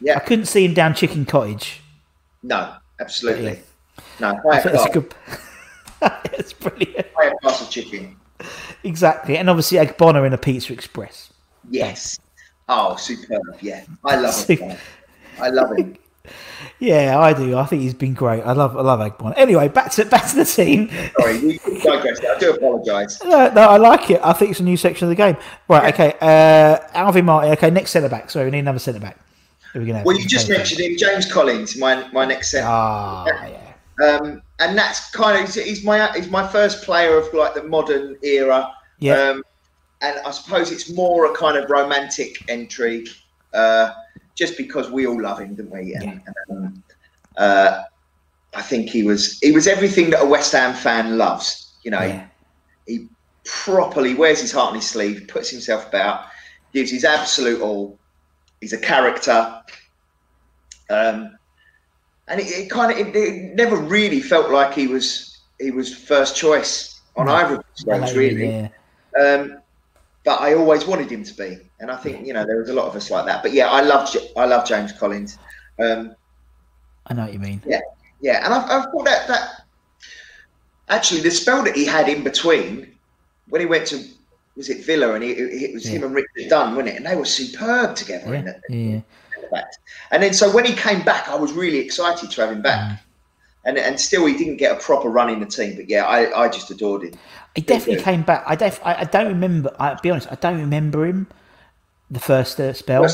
[0.00, 1.80] Yeah, I couldn't see him down Chicken Cottage.
[2.42, 3.60] No, absolutely.
[4.20, 5.14] No, that's a good.
[6.32, 7.06] it's brilliant.
[7.14, 8.16] Buy a glass of chicken.
[8.82, 11.32] Exactly, and obviously Ogbonna in a Pizza Express.
[11.70, 12.18] Yes.
[12.68, 13.42] Oh, superb!
[13.60, 14.78] Yeah, I love it.
[15.40, 16.00] I love it.
[16.78, 17.56] Yeah, I do.
[17.56, 18.42] I think he's been great.
[18.42, 19.34] I love, I love Egbon.
[19.36, 20.90] Anyway, back to back to the team.
[21.18, 22.24] Sorry, we digressed.
[22.24, 23.22] I do apologise.
[23.22, 24.20] No, no, I like it.
[24.22, 25.36] I think it's a new section of the game.
[25.68, 25.82] Right.
[25.84, 25.88] Yeah.
[25.88, 26.16] Okay.
[26.20, 27.52] Uh, Alvin Martin.
[27.52, 28.30] Okay, next centre back.
[28.30, 29.18] Sorry, we need another centre back.
[29.74, 32.68] We well, you just mentioned him, James Collins, my my next centre.
[32.70, 33.74] Ah, yeah.
[34.06, 38.16] Um, and that's kind of he's my he's my first player of like the modern
[38.22, 38.72] era.
[39.00, 39.14] Yeah.
[39.14, 39.42] Um,
[40.00, 43.06] and I suppose it's more a kind of romantic entry,
[43.52, 43.92] uh,
[44.34, 45.94] just because we all love him, don't we?
[45.94, 46.20] And, yeah.
[46.50, 46.82] um,
[47.36, 47.82] uh,
[48.54, 51.72] I think he was he was everything that a West Ham fan loves.
[51.82, 52.26] You know, yeah.
[52.86, 53.08] he, he
[53.44, 56.26] properly wears his heart on his sleeve, puts himself about,
[56.72, 57.98] gives his absolute all.
[58.60, 59.60] He's a character.
[60.88, 61.36] Um,
[62.28, 65.94] and it, it kind of it, it, never really felt like he was he was
[65.94, 68.48] first choice on no, either of roles, really.
[68.48, 68.68] Yeah.
[69.20, 69.58] Um,
[70.24, 72.72] but I always wanted him to be, and I think you know there was a
[72.72, 73.42] lot of us like that.
[73.42, 75.38] But yeah, I love I love James Collins.
[75.78, 76.16] Um,
[77.06, 77.60] I know what you mean.
[77.66, 77.80] Yeah,
[78.22, 79.48] yeah, and I've, I've thought that that
[80.88, 82.90] actually the spell that he had in between
[83.50, 84.02] when he went to
[84.56, 85.98] was it Villa and he, it was yeah.
[85.98, 86.96] him and Richard Dunne, wasn't it?
[86.96, 88.32] And they were superb together.
[88.34, 89.04] Yeah, it?
[89.52, 89.64] yeah.
[90.10, 92.80] And then so when he came back, I was really excited to have him back.
[92.80, 93.00] Mm.
[93.66, 95.74] And, and still, he didn't get a proper run in the team.
[95.74, 97.14] But yeah, I, I just adored him.
[97.54, 98.44] He definitely came back.
[98.46, 99.74] I, def, I, I don't remember.
[99.78, 100.28] I'll be honest.
[100.30, 101.26] I don't remember him
[102.14, 103.06] the first uh, spell.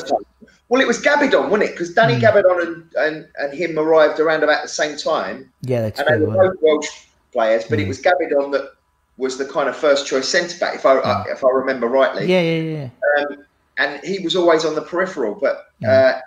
[0.68, 1.72] Well, it was Gabbidon, wasn't it?
[1.72, 2.20] Because Danny mm.
[2.20, 5.52] Gabbidon and, and, and him arrived around about the same time.
[5.62, 7.82] Yeah, that's and they were both Welsh players, but mm.
[7.82, 8.70] it was Gabbidon that
[9.16, 11.32] was the kind of first choice centre back, if I mm.
[11.32, 12.26] if I remember rightly.
[12.26, 12.88] Yeah, yeah,
[13.18, 13.24] yeah.
[13.24, 13.44] Um,
[13.78, 16.20] and he was always on the peripheral, but uh,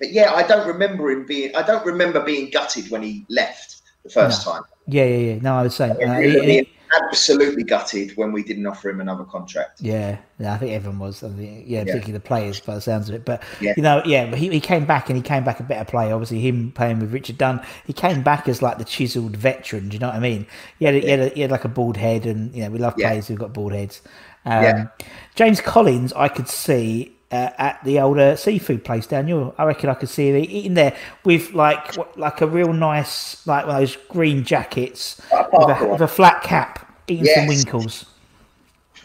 [0.00, 1.54] but yeah, I don't remember him being.
[1.54, 4.52] I don't remember being gutted when he left the first no.
[4.52, 4.62] time.
[4.88, 5.38] Yeah, yeah, yeah.
[5.40, 6.02] No, I was saying.
[6.02, 9.80] Uh, he, he, absolutely gutted when we didn't offer him another contract.
[9.80, 11.22] Yeah, yeah, I think everyone was.
[11.22, 13.24] I think, yeah, particularly the players, by the sounds of it.
[13.24, 13.74] But yeah.
[13.76, 16.12] you know, yeah, he, he came back and he came back a better player.
[16.14, 19.88] Obviously, him playing with Richard Dunne, he came back as like the chiselled veteran.
[19.88, 20.46] Do you know what I mean?
[20.78, 21.00] He had, yeah.
[21.00, 23.28] he, had a, he had like a bald head, and you know, we love players
[23.28, 24.02] who've got bald heads.
[24.44, 24.86] Um, yeah.
[25.34, 29.52] James Collins, I could see uh, at the old uh, seafood place down here.
[29.58, 33.66] I reckon I could see him eating there with like like a real nice like
[33.66, 35.20] one of those green jackets
[35.52, 37.36] with a, with, a, flat cap, eating yes.
[37.36, 38.06] some winkles.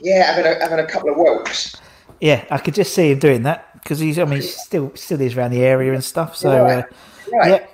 [0.01, 1.75] Yeah, having a, having a couple of whelks.
[2.19, 5.19] Yeah, I could just see him doing that because he's I mean he's still still
[5.19, 6.35] is around the area and stuff.
[6.35, 6.83] So right.
[6.83, 7.67] Uh, right.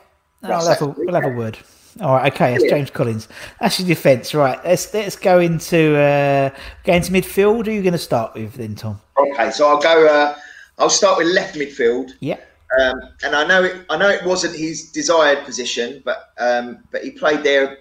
[0.44, 1.58] yeah, I'll have, a, we'll have a word.
[2.02, 3.28] All right, okay, that's James Collins.
[3.60, 4.60] That's your defence, right?
[4.64, 6.50] Let's let's go into uh,
[6.84, 7.66] go into midfield.
[7.66, 9.02] Who are you going to start with then, Tom?
[9.18, 10.08] Okay, so I'll go.
[10.08, 10.36] Uh,
[10.78, 12.12] I'll start with left midfield.
[12.20, 12.40] Yeah.
[12.80, 17.04] Um, and I know it, I know it wasn't his desired position, but um, but
[17.04, 17.78] he played there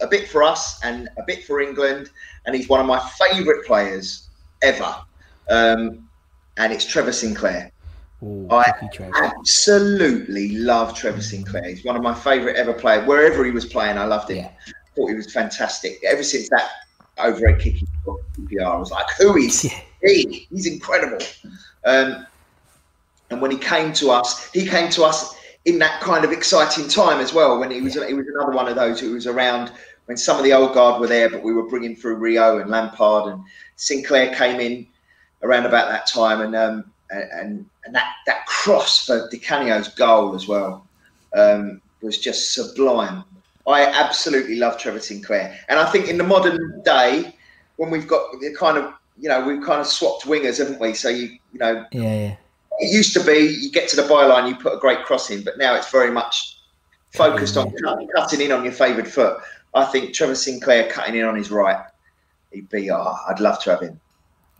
[0.00, 2.10] a bit for us and a bit for England,
[2.46, 4.28] and he's one of my favourite players
[4.62, 4.94] ever.
[5.50, 6.08] Um,
[6.56, 7.72] and it's Trevor Sinclair.
[8.22, 8.72] Ooh, I
[9.16, 11.68] absolutely love Trevor Sinclair.
[11.68, 13.06] He's one of my favourite ever players.
[13.06, 14.38] Wherever he was playing, I loved him.
[14.38, 14.50] Yeah.
[14.94, 15.98] Thought he was fantastic.
[16.04, 16.70] Ever since that
[17.18, 19.80] overhead kicking QPR, I was like, who is yeah.
[20.02, 20.46] he?
[20.50, 21.24] He's incredible.
[21.84, 22.26] Um,
[23.30, 26.86] and when he came to us, he came to us in that kind of exciting
[26.86, 27.58] time as well.
[27.58, 28.06] When he was, yeah.
[28.06, 29.72] he was another one of those who was around
[30.06, 32.70] when some of the old guard were there, but we were bringing through Rio and
[32.70, 33.42] Lampard and
[33.76, 34.86] Sinclair came in
[35.42, 40.34] around about that time, and um, and and that that cross for Di Canio's goal
[40.34, 40.86] as well
[41.34, 43.24] um, was just sublime.
[43.66, 47.34] I absolutely love Trevor Sinclair, and I think in the modern day,
[47.76, 50.94] when we've got the kind of you know we've kind of swapped wingers, haven't we?
[50.94, 52.36] So you you know, yeah, yeah.
[52.78, 55.44] It used to be you get to the byline, you put a great cross in,
[55.44, 56.58] but now it's very much
[57.10, 57.72] focused on
[58.16, 59.38] cutting in on your favoured foot.
[59.74, 61.84] I think Trevor Sinclair cutting in on his right,
[62.52, 62.90] he'd be.
[62.90, 64.00] Oh, I'd love to have him.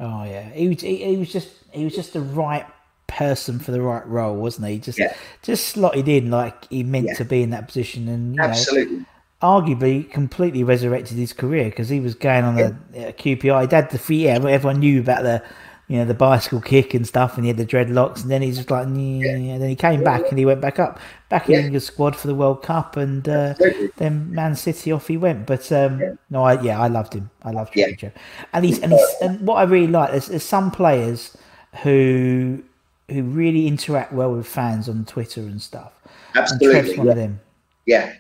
[0.01, 0.81] Oh yeah, he was.
[0.81, 1.49] He, he was just.
[1.73, 2.67] He was just the right
[3.07, 4.79] person for the right role, wasn't he?
[4.79, 5.15] Just yeah.
[5.43, 7.15] just slotted in like he meant yeah.
[7.15, 8.99] to be in that position, and absolutely.
[8.99, 9.05] Know,
[9.43, 12.67] arguably, completely resurrected his career because he was going on yeah.
[12.67, 13.69] uh, QPR.
[13.69, 15.43] He had the yeah, everyone knew about the
[15.89, 18.57] you know the bicycle kick and stuff, and he had the dreadlocks, and then he's
[18.57, 19.33] just like, yeah.
[19.33, 20.99] and then he came back and he went back up,
[21.29, 23.55] back in the squad for the World Cup, and uh,
[23.97, 25.47] then Man City off he went.
[25.47, 27.31] But um, no, I, yeah, I loved him.
[27.43, 28.11] I loved him, yeah.
[28.55, 31.37] and he's and he's and what I really like is there's some players
[31.83, 32.63] who
[33.09, 35.93] who really interact well with fans on Twitter and stuff.
[36.35, 37.41] Absolutely, and Trev's one of them.
[37.87, 38.15] Yeah,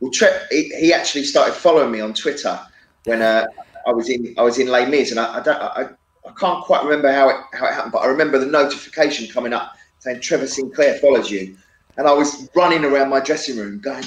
[0.00, 2.58] well, Trev, he, he, actually started following me on Twitter
[3.04, 3.46] when uh,
[3.86, 5.88] I was in I was in Les Mis, and I, I don't I,
[6.26, 9.52] I can't quite remember how it how it happened, but I remember the notification coming
[9.52, 11.56] up saying Trevor Sinclair follows you,
[11.96, 14.04] and I was running around my dressing room going,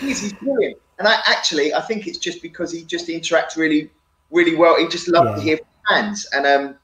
[0.00, 0.78] he's, he's brilliant.
[0.98, 3.90] And I actually I think it's just because he just interacts really
[4.30, 4.78] really well.
[4.78, 5.34] He just loves yeah.
[5.36, 5.58] to hear
[5.88, 6.76] fans, and um,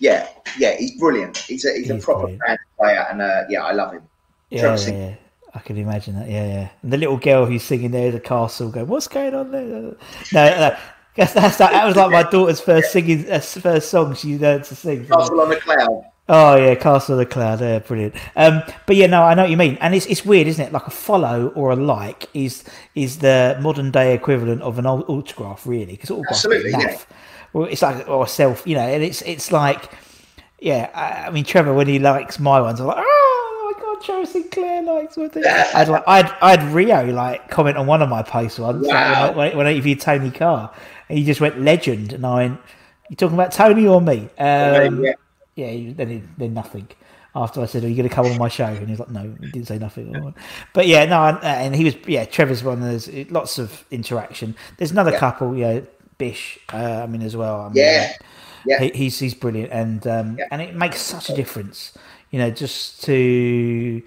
[0.00, 0.28] yeah,
[0.58, 1.36] yeah, he's brilliant.
[1.38, 4.02] He's a he's, he's a proper fan player, and uh, yeah, I love him.
[4.50, 5.14] Yeah, yeah, yeah,
[5.54, 6.28] I can imagine that.
[6.28, 6.68] Yeah, yeah.
[6.82, 9.96] And the little girl who's singing there the castle, going, "What's going on there?" No,
[10.32, 10.76] no,
[11.16, 14.64] that's, that's that, that was like my daughter's first singing uh, first song she learned
[14.64, 15.06] to sing.
[15.06, 16.04] Castle on the Cloud.
[16.26, 18.14] Oh yeah, Castle of the Cloud, yeah, brilliant.
[18.34, 20.72] Um, but yeah, no, I know what you mean, and it's it's weird, isn't it?
[20.72, 22.64] Like a follow or a like is
[22.94, 26.96] is the modern day equivalent of an autograph, really, because autograph Absolutely, yeah.
[27.54, 29.90] Well, it's like or self, you know, and it's it's like,
[30.60, 30.90] yeah.
[30.94, 34.24] I, I mean, Trevor when he likes my ones, I'm like, oh my god, Joe
[34.24, 35.44] Sinclair likes my thing.
[35.46, 39.28] I'd like I'd I'd Rio like comment on one of my posts once Wow.
[39.28, 40.70] like, when, I, when I interviewed Tony Carr,
[41.08, 42.60] and he just went legend, and I went,
[43.08, 44.28] you talking about Tony or me?
[44.38, 45.12] Um, yeah.
[45.54, 46.88] yeah, he, then he, then nothing.
[47.36, 49.22] After I said, "Are you going to come on my show?" and he's like, "No,"
[49.40, 50.34] he didn't say nothing.
[50.72, 52.24] But yeah, no, and, and he was yeah.
[52.26, 52.80] Trevor's one.
[52.80, 54.54] There's lots of interaction.
[54.78, 55.18] There's another Yeah.
[55.18, 55.80] couple, yeah,
[56.18, 56.58] Bish.
[56.72, 57.60] Uh, I mean, as well.
[57.62, 58.12] I mean, Yeah.
[58.66, 58.80] Yeah.
[58.80, 60.46] he, he's he's brilliant, and um, Yeah.
[60.50, 61.92] and it makes such a difference.
[62.30, 64.02] You know, just to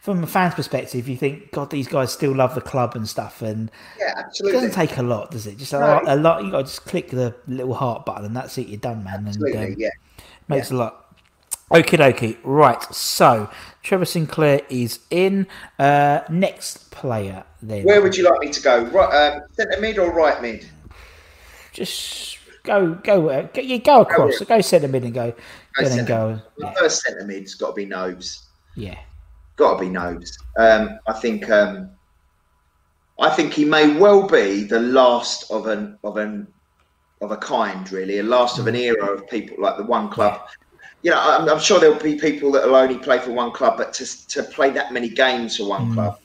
[0.00, 3.42] from a fan's perspective, you think, God, these guys still love the club and stuff,
[3.42, 4.60] and Yeah, it absolutely.
[4.60, 5.58] doesn't take a lot, does it?
[5.58, 5.86] Just a No.
[5.86, 6.08] lot.
[6.08, 6.44] A lot.
[6.44, 8.68] You got to just click the little heart button, and that's it.
[8.68, 9.24] You're done, man.
[9.26, 9.88] Absolutely, and um, yeah.
[10.48, 11.04] makes a lot.
[11.70, 12.36] Okie dokie.
[12.44, 12.82] Right.
[12.94, 13.50] So
[13.82, 15.46] Trevor Sinclair is in.
[15.78, 17.84] Uh, next player then.
[17.84, 18.84] Where would you like me to go?
[18.84, 20.68] Right, um, centre mid or right mid?
[21.72, 24.38] just go go uh, go, you go across.
[24.38, 25.30] Go Go centre mid and go.
[25.76, 26.40] Go Go then go.
[26.58, 26.74] Yeah.
[26.74, 28.48] first centre mid's got to be Nobes.
[28.74, 28.98] yeah.
[29.56, 30.38] Got to be Nobes.
[30.56, 31.48] Um, I think.
[31.50, 31.90] Um,
[33.20, 36.46] I think he may well be the last of an of an
[37.20, 40.40] of a kind, really, a last of an era of people like the one club.
[41.02, 43.76] You know, I'm, I'm sure there'll be people that will only play for one club,
[43.76, 46.20] but to to play that many games for one club.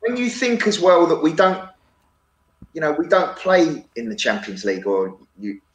[0.00, 1.68] When you think as well that we don't,
[2.72, 5.16] you know, we don't play in the Champions League or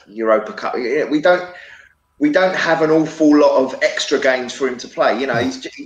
[0.07, 0.75] Europa Cup.
[0.75, 1.53] We don't.
[2.19, 5.19] We don't have an awful lot of extra games for him to play.
[5.19, 5.77] You know, he's, just,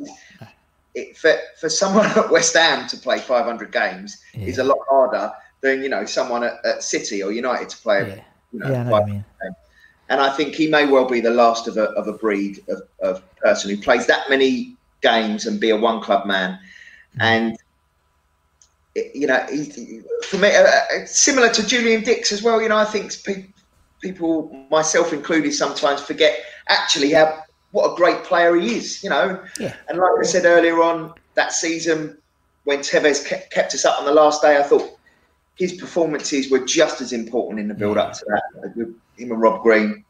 [0.93, 5.31] it, for for someone at West Ham to play 500 games is a lot harder
[5.61, 8.07] than you know someone at, at City or United to play.
[8.07, 8.23] Yeah.
[8.53, 9.25] You know, Yeah, I know I mean.
[10.09, 12.81] And I think he may well be the last of a of a breed of,
[12.99, 16.59] of person who plays that many games and be a one club man.
[17.17, 17.21] Mm.
[17.21, 17.61] And it-
[19.13, 22.61] you know, he, for me, uh, uh, similar to Julian Dicks as well.
[22.61, 23.45] You know, I think pe-
[24.01, 26.39] people, myself included, sometimes forget
[26.69, 29.03] actually how what a great player he is.
[29.03, 29.75] You know, Yeah.
[29.89, 32.17] and like I said earlier on that season
[32.63, 34.97] when Tevez kept, kept us up on the last day, I thought
[35.55, 39.41] his performances were just as important in the build up to that with him and
[39.41, 40.03] Rob Green.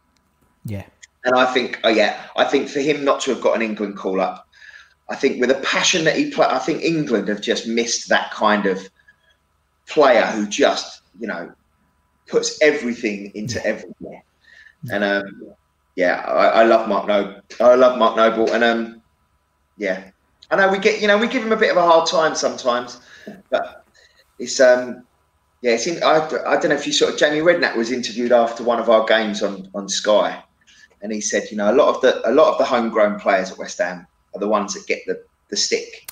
[0.65, 0.83] Yeah.
[1.23, 3.95] And I think, oh yeah, I think for him not to have got an England
[3.97, 4.46] call up,
[5.09, 8.31] I think with a passion that he played, I think England have just missed that
[8.31, 8.89] kind of
[9.87, 11.51] player who just, you know,
[12.27, 14.21] puts everything into everything.
[14.91, 15.53] And um,
[15.95, 17.41] yeah, I, I love Mark Noble.
[17.59, 19.01] I love Mark Noble, and um,
[19.77, 20.11] yeah,
[20.51, 22.35] I know we get, you know, we give him a bit of a hard time
[22.35, 22.99] sometimes,
[23.49, 23.85] but
[24.39, 25.05] it's um,
[25.61, 28.63] yeah, it's in, I, I don't know if you saw Jamie Redknapp was interviewed after
[28.63, 30.43] one of our games on on Sky,
[31.01, 33.51] and he said, you know, a lot of the a lot of the homegrown players
[33.51, 34.05] at West Ham
[34.37, 36.09] are the ones that get the the stick.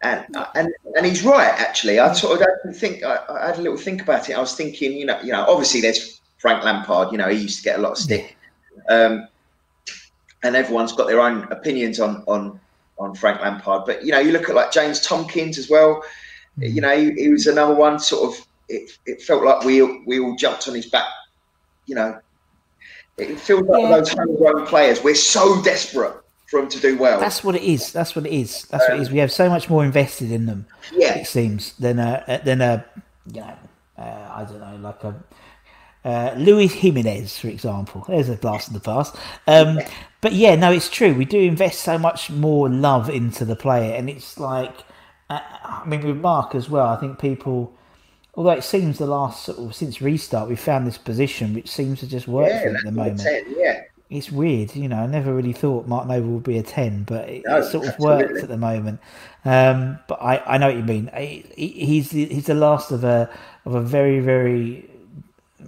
[0.00, 0.24] And,
[0.54, 1.98] and and he's right actually.
[1.98, 4.34] I sort of don't think I, I had a little think about it.
[4.34, 7.10] I was thinking, you know, you know, obviously there's Frank Lampard.
[7.10, 8.36] You know, he used to get a lot of stick,
[8.88, 9.26] um,
[10.44, 12.60] and everyone's got their own opinions on on
[12.98, 13.82] on Frank Lampard.
[13.86, 16.02] But you know, you look at like James Tomkins as well.
[16.58, 17.98] You know, he, he was another one.
[17.98, 21.08] Sort of, it, it felt like we we all jumped on his back.
[21.86, 22.20] You know,
[23.16, 23.96] it feels like Yeah.
[23.96, 25.02] those homegrown players.
[25.02, 26.14] We're so desperate
[26.48, 27.20] for them to do well.
[27.20, 27.92] That's what it is.
[27.92, 28.64] That's what it is.
[28.64, 29.10] That's what it is.
[29.10, 30.66] We have so much more invested in them.
[30.92, 31.18] Yeah.
[31.18, 32.84] It seems than a than a
[33.32, 33.54] you know
[33.98, 35.14] uh, I don't know like a
[36.04, 38.04] uh, Luis Jimenez, for example.
[38.08, 39.14] There's a blast in the past.
[39.46, 39.80] Um,
[40.20, 41.12] but yeah, no, it's true.
[41.12, 44.74] We do invest so much more love into the player, and it's like
[45.28, 46.86] uh, I mean with Mark as well.
[46.86, 47.74] I think people.
[48.34, 51.98] Although it seems the last sort of since restart, we found this position which seems
[52.00, 53.80] to just work yeah, for at the moment 10, yeah.
[54.10, 54.98] It's weird, you know.
[55.02, 57.98] I never really thought Mark Noble would be a ten, but it, No, sort of
[57.98, 59.00] works at the moment.
[59.44, 61.10] Um, but I, I know what you mean.
[61.16, 63.30] He- he's the, he's the last of a
[63.64, 64.88] of a very very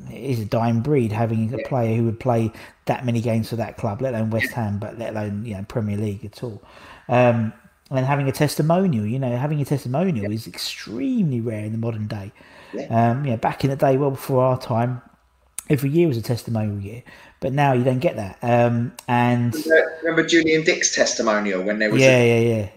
[0.09, 2.51] he's a dying breed having a player who would play
[2.87, 5.65] that many games for that club, let alone West Ham, but let alone you know
[5.69, 6.63] Premier League at all.
[7.09, 7.53] Um,
[7.91, 12.07] and having a testimonial, you know, having a testimonial is extremely rare in the modern
[12.07, 12.31] day.
[12.89, 15.03] Um, yeah, back in the day, well before our time,
[15.71, 17.03] every year was a testimonial year,
[17.39, 18.39] but now you don't get that.
[18.43, 19.55] Um, and
[20.03, 22.69] Remember Julian Dick's testimonial when there was yeah, yeah, yeah.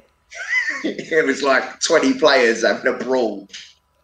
[0.83, 3.49] it was like twenty players having a brawl.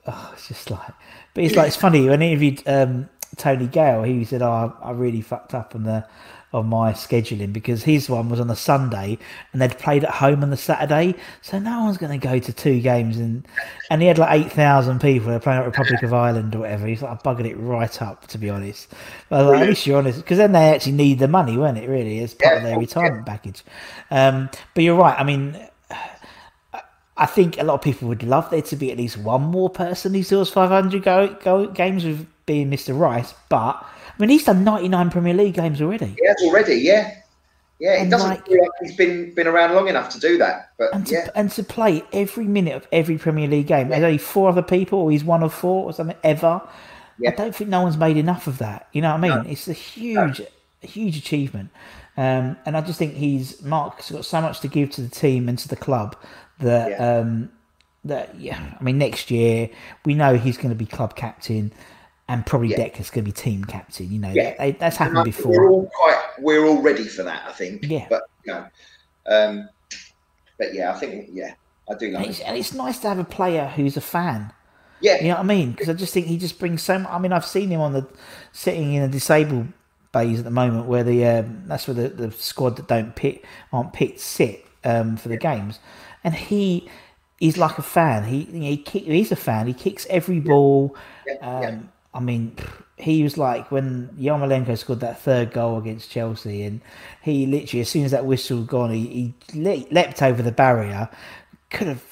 [0.08, 0.92] Oh, it's just like,
[1.34, 4.04] but it's like it's funny when I interviewed um, Tony Gale.
[4.04, 6.06] He said, "Oh, I really fucked up on the
[6.52, 9.18] of my scheduling because his one was on a Sunday
[9.54, 12.52] and they'd played at home on the Saturday, so no one's going to go to
[12.52, 13.48] two games and
[13.90, 15.30] and he had like eight thousand people.
[15.30, 16.88] They're playing at Republic of Ireland or whatever.
[16.88, 18.88] He's like, I buggered it right up to be honest.
[19.30, 21.88] But like, at least you're honest because then they actually need the money, weren't it?
[21.88, 23.34] Really, as part yeah, of their retirement yeah.
[23.34, 23.64] package.
[24.10, 25.20] Um, but you're right.
[25.20, 25.60] I mean.
[27.18, 29.70] I think a lot of people would love there to be at least one more
[29.70, 32.98] person who scores 500 go, go games with being Mr.
[32.98, 33.86] Rice, but
[34.20, 36.16] mean he's done 99 Premier League games already.
[36.20, 37.16] He has already, yeah.
[37.80, 40.72] Yeah, it doesn't like, feel like he's been been around long enough to do that.
[40.78, 41.30] But and to, yeah.
[41.34, 43.88] and to play every minute of every Premier League game.
[43.88, 46.62] There's only four other people, or he's one of four or something ever.
[47.20, 47.30] Yeah.
[47.30, 48.90] I don't think no one's made enough of that.
[48.92, 49.44] You know what I mean?
[49.46, 49.50] No.
[49.50, 50.46] It's a huge, no.
[50.82, 51.70] huge achievement.
[52.18, 55.48] Um, and I just think he's Mark's got so much to give to the team
[55.48, 56.18] and to the club
[56.60, 57.20] that yeah.
[57.20, 57.50] um,
[58.04, 58.76] that yeah.
[58.78, 59.70] I mean, next year
[60.04, 61.72] we know he's going to be club captain
[62.30, 62.78] and probably yeah.
[62.78, 64.10] Decker's going to be team captain.
[64.10, 64.56] You know, yeah.
[64.58, 65.52] They, that's happened before.
[65.52, 67.84] We're all quite, we're all ready for that, I think.
[67.84, 68.06] Yeah.
[68.08, 68.68] But you know,
[69.26, 69.70] um,
[70.58, 71.56] but yeah, I think yeah,
[71.90, 72.22] I do like.
[72.22, 74.54] And it's, and it's nice to have a player who's a fan.
[75.02, 75.18] Yeah.
[75.18, 75.72] You know what I mean?
[75.72, 77.12] Because I just think he just brings so much.
[77.12, 78.08] I mean, I've seen him on the
[78.52, 79.68] sitting in a disabled
[80.12, 83.44] bays at the moment, where the um, that's where the, the squad that don't pick
[83.74, 85.56] aren't picked sit um, for the yeah.
[85.56, 85.80] games,
[86.24, 86.88] and he
[87.42, 88.26] is like a fan.
[88.26, 89.66] He he kick, he's a fan.
[89.66, 90.96] He kicks every ball.
[91.26, 91.70] Yeah.
[91.70, 92.54] Um, I mean,
[92.98, 96.82] he was like when Yarmolenko scored that third goal against Chelsea, and
[97.22, 101.10] he literally, as soon as that whistle gone, he, he leapt over the barrier,
[101.70, 102.04] could have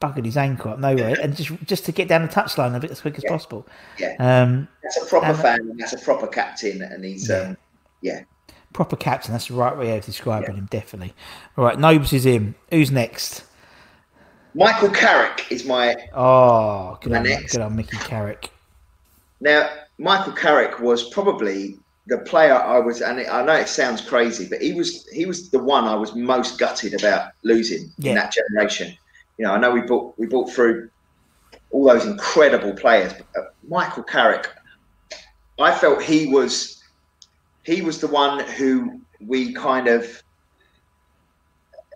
[0.00, 2.90] buggered his ankle up nowhere, and just just to get down the touchline a bit
[2.90, 3.30] as quick as yeah.
[3.30, 3.66] possible.
[3.98, 7.40] Yeah, um, that's a proper and, fan, and that's a proper captain, and he's yeah.
[7.40, 7.56] Um,
[8.00, 8.22] yeah.
[8.72, 11.14] Proper captain, that's the right way of describing him, definitely.
[11.56, 12.54] All right, Nobes is in.
[12.70, 13.44] Who's next?
[14.54, 15.94] Michael Carrick is my.
[16.14, 17.52] Oh, good, my on, next.
[17.52, 18.50] good on Mickey Carrick.
[19.44, 19.68] Now,
[19.98, 24.62] Michael Carrick was probably the player I was, and I know it sounds crazy, but
[24.62, 28.10] he was he was the one I was most gutted about losing yeah.
[28.10, 28.96] in that generation.
[29.36, 30.88] You know, I know we bought we brought through
[31.70, 34.48] all those incredible players, but uh, Michael Carrick,
[35.58, 36.82] I felt he was
[37.64, 40.22] he was the one who we kind of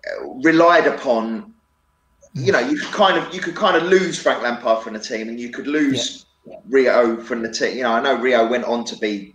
[0.06, 1.54] uh, relied upon.
[2.34, 5.00] You know, you could kind of you could kind of lose Frank Lampard from the
[5.00, 6.26] team, and you could lose
[6.68, 7.76] Rio from the team.
[7.76, 9.34] You know, I know Rio went on to be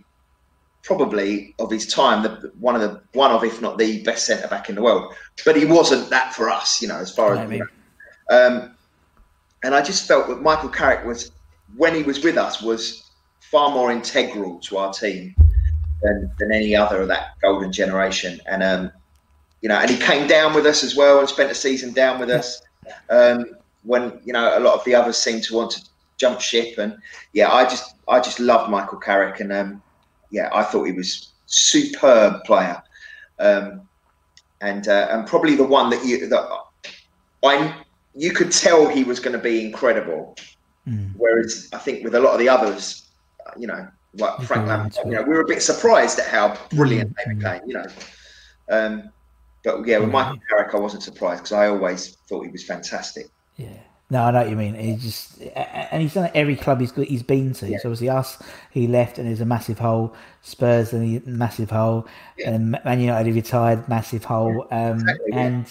[0.82, 4.48] probably of his time the one of the one of if not the best centre
[4.48, 6.80] back in the world, but he wasn't that for us.
[6.80, 7.66] You know, as far as you know.
[8.30, 8.76] um,
[9.62, 11.32] and I just felt that Michael Carrick was
[11.76, 13.10] when he was with us was
[13.40, 15.34] far more integral to our team
[16.02, 18.40] than, than any other of that golden generation.
[18.46, 18.92] And um,
[19.62, 22.20] you know, and he came down with us as well and spent a season down
[22.20, 22.60] with us.
[23.08, 23.46] Um,
[23.84, 25.82] when you know a lot of the others seemed to want to
[26.16, 26.78] jump ship.
[26.78, 26.96] And
[27.32, 29.82] yeah, I just I just loved Michael Carrick, and um,
[30.30, 32.82] yeah, I thought he was superb player,
[33.38, 33.82] um,
[34.60, 36.48] and uh, and probably the one that you that
[37.42, 37.82] I
[38.14, 40.36] you could tell he was going to be incredible.
[40.88, 41.12] Mm.
[41.16, 43.08] Whereas I think with a lot of the others,
[43.58, 47.10] you know, like Frank Lampard, you know, we were a bit surprised at how brilliant
[47.10, 47.14] mm.
[47.24, 47.62] they became.
[47.66, 47.86] You know.
[48.70, 49.10] Um,
[49.64, 53.28] but yeah, with Michael Carrick, I wasn't surprised because I always thought he was fantastic.
[53.56, 53.78] Yeah.
[54.14, 54.76] No, I know what you mean.
[54.76, 57.68] He just and he's done it every club he's he's been to.
[57.68, 57.78] Yeah.
[57.78, 58.40] So obviously us,
[58.70, 60.14] he left and there's a massive hole.
[60.40, 62.06] Spurs and he massive hole,
[62.38, 62.50] yeah.
[62.50, 64.68] and Man United he retired, massive hole.
[64.70, 65.66] Um, exactly, and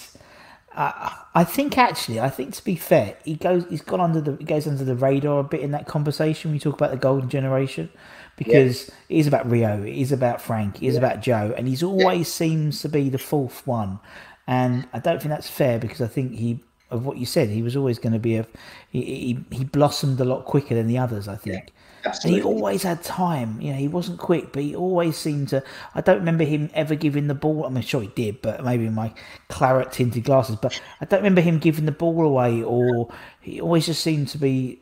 [0.75, 4.35] I, I think actually, I think to be fair, he goes he's gone under the
[4.35, 6.51] he goes under the radar a bit in that conversation.
[6.51, 7.89] We talk about the golden generation
[8.35, 8.95] because yeah.
[9.07, 12.27] it is about Rio, it is about Frank, it is about Joe, and he's always
[12.27, 13.99] seems to be the fourth one.
[14.47, 16.59] And I don't think that's fair because I think he
[16.93, 17.49] of what you said.
[17.49, 18.45] He was always going to be a
[18.89, 19.01] he,
[19.49, 21.73] he, he blossomed a lot quicker than the others, I think.
[22.05, 23.59] Yeah, and he always had time.
[23.61, 25.63] You know, he wasn't quick, but he always seemed to.
[25.95, 27.65] I don't remember him ever giving the ball.
[27.65, 29.13] I mean, sure he did, but maybe in my
[29.49, 30.57] claret tinted glasses.
[30.57, 34.37] But I don't remember him giving the ball away, or he always just seemed to
[34.37, 34.79] be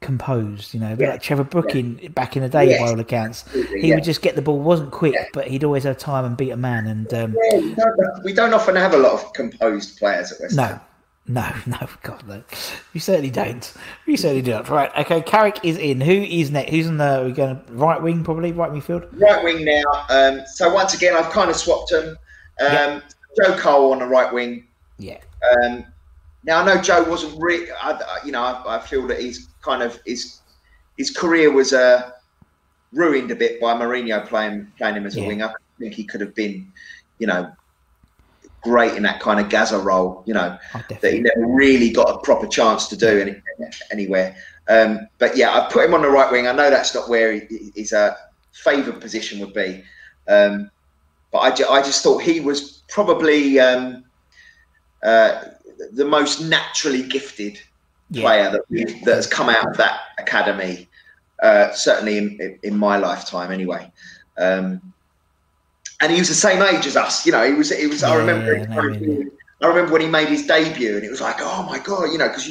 [0.00, 0.72] composed.
[0.72, 1.10] You know, a bit yeah.
[1.12, 2.08] like Trevor Brooking yeah.
[2.08, 2.80] back in the day, yes.
[2.80, 3.44] by all accounts.
[3.46, 3.94] Absolutely, he yeah.
[3.96, 4.58] would just get the ball.
[4.58, 6.86] wasn't quick, but he'd always have time and beat a man.
[6.86, 10.56] And um, we don't, we, don't, often have a lot of composed players at West
[10.56, 10.80] No,
[11.26, 12.42] no, no, God, no.
[12.92, 13.72] You certainly don't.
[14.06, 14.68] You certainly don't.
[14.68, 16.00] Right, okay, Carrick is in.
[16.00, 16.70] Who is next?
[16.70, 19.08] Who's in the, we're going right wing, probably, right midfield?
[19.12, 19.82] Right wing now.
[20.08, 22.16] Um, so once again, I've kind of swapped them.
[22.60, 23.04] Um, yep.
[23.36, 24.66] Joe Cole on the right wing.
[24.98, 25.18] Yeah.
[25.62, 25.84] Um,
[26.44, 27.66] now, I know Joe wasn't really,
[28.24, 30.40] you know, I, I, feel that he's kind of, his,
[30.96, 32.10] his career was uh,
[32.92, 35.46] ruined a bit by Mourinho playing, playing him as a winger.
[35.46, 36.70] I think he could have been,
[37.18, 37.52] you know,
[38.62, 42.14] great in that kind of Gaza role, you know, oh, that he never really got
[42.14, 43.42] a proper chance to do any,
[43.90, 44.36] anywhere.
[44.68, 46.46] Um, but yeah, I put him on the right wing.
[46.46, 48.14] I know that's not where he, his uh,
[48.52, 49.82] favoured position would be.
[50.28, 50.70] Um,
[51.32, 54.04] but I, ju- I just thought he was probably um,
[55.02, 55.44] uh,
[55.92, 57.60] the most naturally gifted
[58.10, 58.22] yeah.
[58.22, 60.88] player that that has come out of that academy.
[61.42, 63.90] Uh, certainly in, in my lifetime, anyway.
[64.36, 64.92] Um,
[66.00, 67.26] and he was the same age as us.
[67.26, 67.70] You know, he was.
[67.70, 68.02] He was.
[68.02, 68.56] Yeah, I remember.
[68.56, 69.24] Yeah,
[69.62, 72.18] I remember when he made his debut, and it was like, oh my god, you
[72.18, 72.48] know, because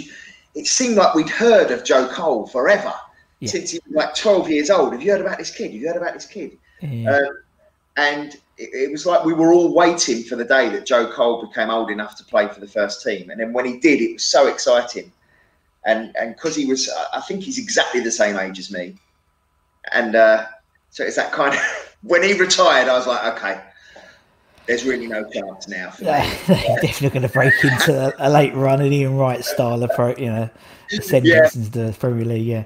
[0.56, 2.94] it seemed like we'd heard of Joe Cole forever
[3.40, 3.50] yeah.
[3.50, 4.94] since he was like 12 years old.
[4.94, 5.72] Have you heard about this kid?
[5.72, 6.58] Have you heard about this kid?
[6.82, 7.40] Um,
[7.98, 11.46] and it, it, was like we were all waiting for the day that Joe Cole
[11.46, 13.30] became old enough to play for the first team.
[13.30, 15.12] And then when he did, it was so exciting.
[15.86, 18.96] And and because he was, I think he's exactly the same age as me.
[19.92, 20.46] And uh,
[20.90, 21.62] so it's that kind of
[22.02, 23.62] when he retired, I was like, okay,
[24.66, 25.94] there's really no chance now.
[26.00, 29.82] yeah, they're definitely going to break into a, a, late run and Ian Wright style
[29.84, 30.50] approach, you know,
[30.92, 31.62] ascendance yeah.
[31.62, 32.46] into the Premier League.
[32.46, 32.64] Yeah,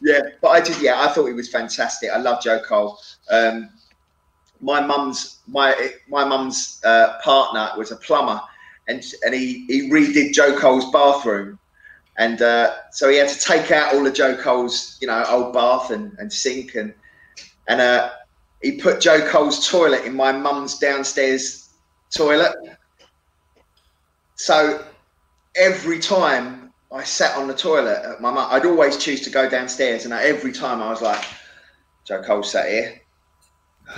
[0.00, 0.80] yeah, but I did.
[0.80, 2.10] Yeah, I thought he was fantastic.
[2.10, 2.98] I love Joe Cole.
[3.30, 3.70] Um,
[4.60, 8.40] my mum's my my mum's uh, partner was a plumber,
[8.88, 11.58] and and he he redid Joe Cole's bathroom.
[12.16, 15.52] And uh, so he had to take out all of Joe Cole's, you know, old
[15.52, 16.94] bath and, and sink and
[17.66, 18.10] and uh,
[18.64, 21.68] he put Joe Cole's toilet in my mum's downstairs
[22.16, 22.56] toilet.
[24.36, 24.82] So
[25.54, 29.50] every time I sat on the toilet at my mum, I'd always choose to go
[29.50, 31.22] downstairs, and every time I was like,
[32.04, 33.00] Joe Cole sat here.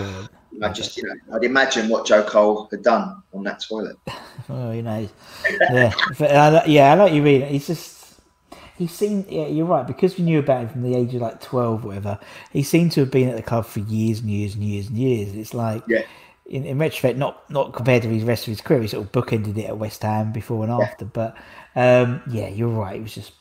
[0.00, 3.96] I just, you know, I'd imagine what Joe Cole had done on that toilet.
[4.48, 5.08] oh, you know,
[5.70, 7.50] yeah, but, uh, yeah, I like you read it.
[7.52, 7.95] He's just
[8.76, 11.40] he seemed yeah you're right because we knew about him from the age of like
[11.40, 12.18] 12 whatever
[12.52, 14.96] he seemed to have been at the club for years and years and years and
[14.96, 15.34] years.
[15.34, 16.02] It's like yeah.
[16.46, 19.12] in, in retrospect not not compared to his rest of his career he sort of
[19.12, 21.36] bookended it at west ham before and after but
[21.74, 23.32] um, yeah you're right it was just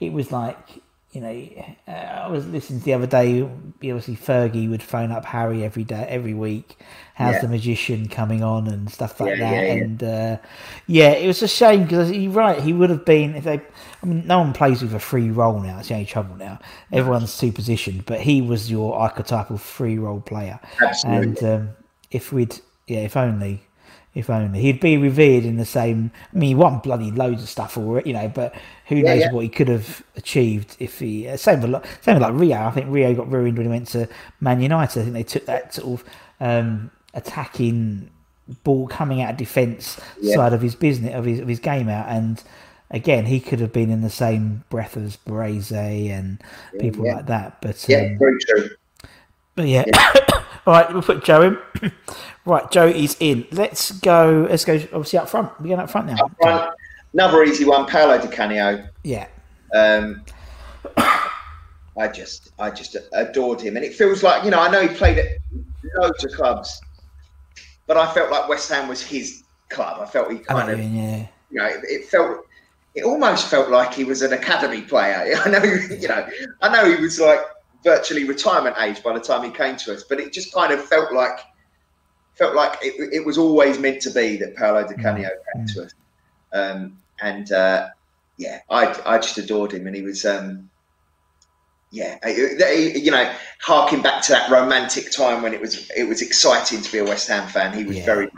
[0.00, 0.82] it was like
[1.14, 3.42] you know, uh, I was listening to the other day.
[3.42, 6.76] Obviously, Fergie would phone up Harry every day, every week.
[7.14, 7.42] How's yeah.
[7.42, 9.52] the magician coming on and stuff like yeah, that?
[9.52, 10.36] Yeah, and uh,
[10.88, 12.60] yeah, it was a shame because you're right.
[12.60, 13.60] He would have been if they.
[14.02, 15.78] I mean, no one plays with a free role now.
[15.78, 16.58] It's the only trouble now.
[16.90, 20.58] Everyone's two positioned, but he was your archetypal free role player.
[20.82, 21.28] Absolutely.
[21.28, 21.70] And um,
[22.10, 22.58] if we'd,
[22.88, 23.62] yeah, if only
[24.14, 26.10] if only he'd be revered in the same.
[26.32, 28.28] I mean, he won bloody loads of stuff already, you know.
[28.28, 28.54] But
[28.86, 29.32] who yeah, knows yeah.
[29.32, 32.58] what he could have achieved if he uh, same with same with like Rio.
[32.58, 34.08] I think Rio got ruined when he went to
[34.40, 35.00] Man United.
[35.00, 36.06] I think they took that sort of
[36.40, 38.10] um, attacking
[38.62, 40.36] ball coming out of defence yeah.
[40.36, 42.42] side of his business of his of his game out and.
[42.90, 46.40] Again, he could have been in the same breath as Baresi and
[46.78, 47.60] people like that.
[47.60, 48.68] But yeah, um, very true.
[49.54, 49.84] But yeah,
[50.66, 51.92] all right, we'll put Joe in.
[52.44, 53.46] right, Joe is in.
[53.52, 54.46] Let's go.
[54.50, 54.74] Let's go.
[54.74, 55.52] Obviously, up front.
[55.60, 56.24] We're going up front now.
[56.24, 56.74] Up front,
[57.12, 57.86] another easy one.
[57.86, 58.88] Paolo Di Canio.
[59.04, 59.28] Yeah.
[59.72, 60.24] Um,
[61.96, 64.58] I just, I just adored him, and it feels like you know.
[64.58, 65.26] I know he played at
[65.96, 66.80] loads of clubs,
[67.86, 70.00] but I felt like West Ham was his club.
[70.00, 71.26] I felt he kind of, yeah.
[71.50, 72.44] you know, it, it felt
[72.94, 75.36] it almost felt like he was an academy player.
[75.44, 76.26] I know, you know,
[76.62, 77.40] I know he was like
[77.84, 80.02] virtually retirement age by the time he came to us.
[80.02, 81.38] But it just kind of felt like
[82.34, 85.54] felt like it, it was always meant to be that Paolo Di Canio mm.
[85.54, 85.94] came to us.
[86.52, 87.88] Um, and uh,
[88.36, 90.24] yeah, I I just adored him, and he was.
[90.24, 90.70] Um,
[91.90, 96.80] yeah, you know, harking back to that romantic time when it was it was exciting
[96.80, 97.72] to be a West Ham fan.
[97.72, 98.04] He was yeah.
[98.04, 98.28] very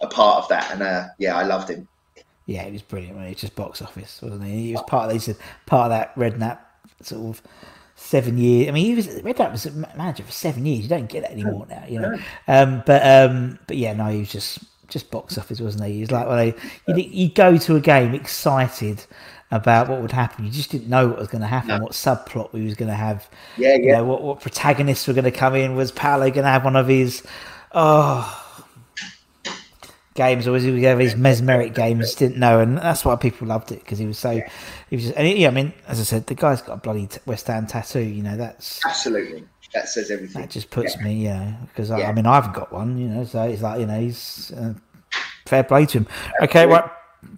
[0.00, 1.88] a part of that, and uh, yeah, I loved him.
[2.46, 3.16] Yeah, he was brilliant.
[3.16, 4.66] When he just box office, wasn't he?
[4.66, 5.36] He was part of these
[5.66, 6.58] part of that Redknapp
[7.00, 7.42] sort of
[8.12, 8.68] seven years.
[8.68, 10.82] I mean, he was Redknapp was a manager for seven years.
[10.82, 12.18] You don't get that anymore now, you know.
[12.46, 14.58] Um, but um, but yeah, no, he was just
[14.88, 15.94] just box office, wasn't he?
[15.94, 16.54] He was like, well, you
[16.96, 19.06] you go to a game excited
[19.50, 20.44] about what would happen.
[20.44, 21.78] You just didn't know what was going to happen, no.
[21.78, 23.28] what subplot we was going to have.
[23.56, 23.76] Yeah, yeah.
[23.76, 25.74] You know, what what protagonists were going to come in?
[25.74, 27.22] Was Paolo going to have one of his?
[27.72, 28.51] Oh,
[30.14, 32.14] games, or was he going his mesmeric games?
[32.14, 34.32] Didn't know, and that's why people loved it because he was so.
[34.32, 34.48] Yeah.
[34.90, 37.08] He was just, and yeah, I mean, as I said, the guy's got a bloody
[37.26, 38.00] West Ham tattoo.
[38.00, 39.44] You know, that's absolutely
[39.74, 40.40] that says everything.
[40.40, 41.02] That just puts yeah.
[41.02, 42.98] me, you know, because I, I, mean, I haven't got one.
[42.98, 44.74] You know, so it's like you know, he's uh,
[45.46, 46.06] fair play to him.
[46.40, 46.44] Absolutely.
[46.48, 46.90] Okay, right,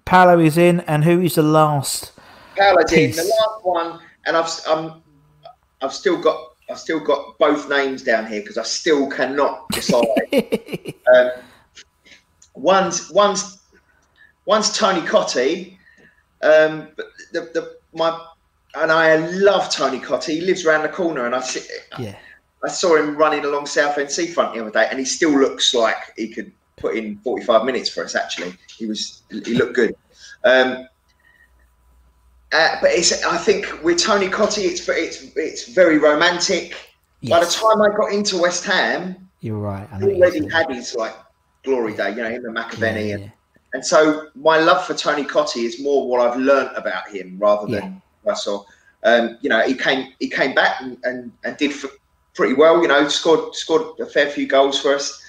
[0.05, 2.13] Paolo is in, and who is the last?
[2.57, 5.03] Paolo's in the last one, and I've um,
[5.81, 10.07] I've still got I've still got both names down here because I still cannot decide.
[11.15, 11.31] um,
[12.55, 13.61] One's one's
[14.47, 15.77] one's Tony Cottee.
[16.43, 16.89] Um,
[17.33, 18.27] the, the my
[18.77, 20.35] and I love Tony Cottee.
[20.35, 21.61] He lives around the corner, and I see,
[21.99, 22.17] yeah.
[22.65, 25.97] I saw him running along Southend Seafront the other day, and he still looks like
[26.17, 28.15] he could put in 45 minutes for us.
[28.15, 29.95] Actually, he was he looked good.
[30.45, 30.89] Um,
[32.53, 36.75] uh, but it's I think with Tony Cottee, it's it's it's very romantic.
[37.21, 37.31] Yes.
[37.31, 39.89] By the time I got into West Ham, You're right.
[39.93, 41.17] I he already had his like
[41.65, 43.09] glory day, you know, him and McAvennie.
[43.09, 43.33] Yeah, and,
[43.73, 47.67] and so my love for Tony Cottee is more what I've learnt about him rather
[47.67, 48.67] than Russell.
[49.03, 51.73] Um, you know, he came he came back and, and, and did
[52.35, 52.81] pretty well.
[52.81, 55.21] You know, scored scored a fair few goals for us,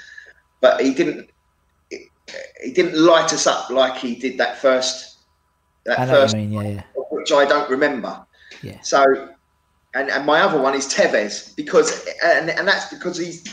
[0.62, 1.30] but he didn't
[2.64, 5.16] he didn't light us up like he did that first
[5.86, 6.84] that first mean, yeah, yeah.
[7.12, 8.26] which I don't remember.
[8.62, 8.80] Yeah.
[8.82, 9.30] So,
[9.94, 13.44] and and my other one is Tevez because and and that's because he's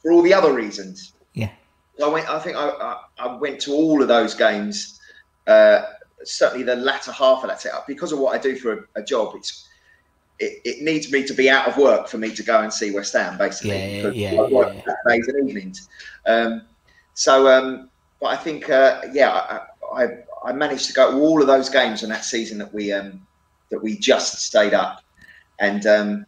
[0.00, 1.11] for all the other reasons.
[2.02, 2.28] I went.
[2.28, 5.00] I think I I, I went to all of those games.
[5.46, 5.82] Uh,
[6.24, 9.02] certainly the latter half of that setup because of what I do for a, a
[9.02, 9.34] job.
[9.36, 9.68] It's
[10.38, 12.90] it, it, needs me to be out of work for me to go and see
[12.90, 14.00] West Ham, basically.
[14.00, 15.88] Yeah, yeah, I work yeah, days and evenings.
[16.26, 16.62] Um,
[17.14, 17.90] so, um,
[18.20, 20.08] but I think, uh, yeah, I, I,
[20.44, 23.24] I managed to go to all of those games in that season that we um,
[23.70, 25.02] that we just stayed up,
[25.60, 26.26] and um,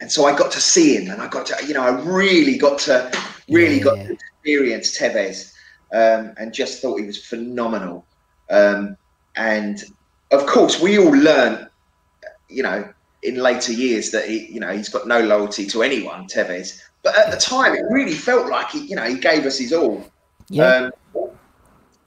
[0.00, 2.56] and so I got to see him, and I got to, you know, I really
[2.56, 3.10] got to,
[3.48, 5.52] really yeah, got to experience Tevez,
[5.92, 8.04] um, and just thought he was phenomenal.
[8.50, 8.96] Um,
[9.36, 9.82] and
[10.32, 11.68] of course, we all learned,
[12.48, 12.92] you know,
[13.22, 16.80] in later years that he, you know, he's got no loyalty to anyone, Tevez.
[17.02, 19.72] But at the time, it really felt like he, you know, he gave us his
[19.72, 20.04] all.
[20.48, 20.90] Yeah.
[21.14, 21.30] Um,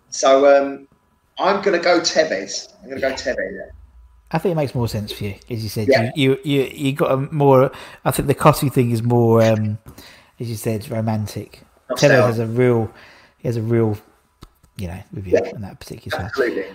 [0.10, 0.88] so um,
[1.38, 2.74] I'm going to go Tevez.
[2.82, 3.70] I'm going to go Tevez.
[4.32, 5.88] I think it makes more sense for you, as you said.
[5.88, 6.12] Yeah.
[6.16, 7.72] You, you you you got a more.
[8.06, 9.80] I think the Cottee thing is more, um,
[10.40, 11.62] as you said, romantic.
[11.92, 12.92] Tevez has a real,
[13.40, 13.98] he has a real,
[14.78, 15.50] you know, with you yeah.
[15.50, 16.20] in that particular.
[16.20, 16.66] Absolutely.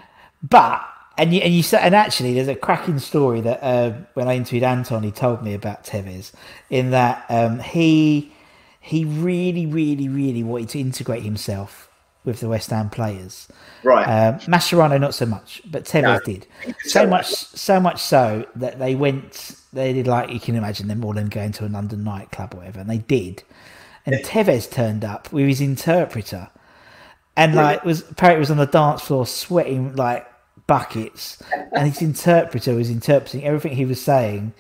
[0.42, 0.84] But
[1.16, 4.34] and you, and you said, and actually, there's a cracking story that uh, when I
[4.34, 6.32] interviewed Anton, he told me about Tevez,
[6.70, 8.32] in that um, he
[8.80, 11.88] he really, really, really wanted to integrate himself
[12.24, 13.48] with the West Ham players.
[13.82, 14.04] Right.
[14.04, 16.46] Um, Mascherano not so much, but Tevez no, did.
[16.80, 19.56] So much, so much so that they went.
[19.74, 22.58] They did like you can imagine them all them going to a London nightclub or
[22.58, 23.42] whatever, and they did.
[24.06, 24.22] And yeah.
[24.22, 26.48] Tevez turned up with his interpreter,
[27.36, 30.26] and like was apparently was on the dance floor sweating like
[30.66, 34.52] buckets, and his interpreter was interpreting everything he was saying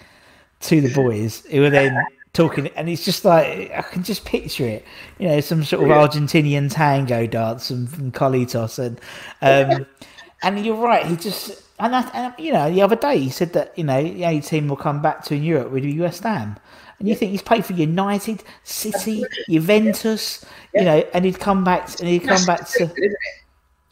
[0.60, 1.96] to the boys, who were then
[2.32, 4.84] talking, and it's just like I can just picture it,
[5.18, 9.00] you know, some sort of Argentinian tango dance from, from Carlitos, and
[9.40, 9.86] um,
[10.42, 13.52] and you're right, he just and, that, and you know the other day he said
[13.52, 16.56] that you know the only team will come back to in Europe with West Ham.
[16.98, 21.98] And you think he's played for United, City, Juventus, you know, and he'd come back
[21.98, 22.88] and he'd come back to.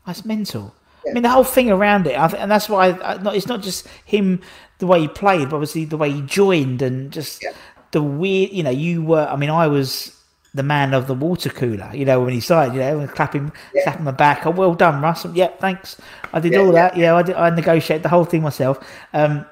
[0.06, 0.72] That's mental.
[1.08, 4.40] I mean, the whole thing around it, and that's why I, it's not just him
[4.78, 7.52] the way he played, but obviously the way he joined and just yeah.
[7.90, 8.52] the weird.
[8.52, 9.26] You know, you were.
[9.26, 10.16] I mean, I was
[10.54, 11.90] the man of the water cooler.
[11.94, 13.84] You know, when he started, you know, clapping, yeah.
[13.84, 14.46] slapping my back.
[14.46, 15.24] Oh, well done, Russ.
[15.32, 15.96] Yeah, thanks.
[16.32, 16.96] I did yeah, all that.
[16.96, 18.78] Yeah, I, did, I negotiated the whole thing myself.
[19.12, 19.46] Um,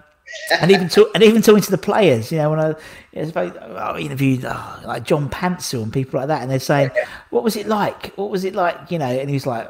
[0.61, 2.75] and even to, and even talking to the players, you know, when I,
[3.77, 6.93] I interviewed oh, like John Pantsil and people like that, and they're saying,
[7.31, 8.13] "What was it like?
[8.15, 9.69] What was it like?" You know, and he's like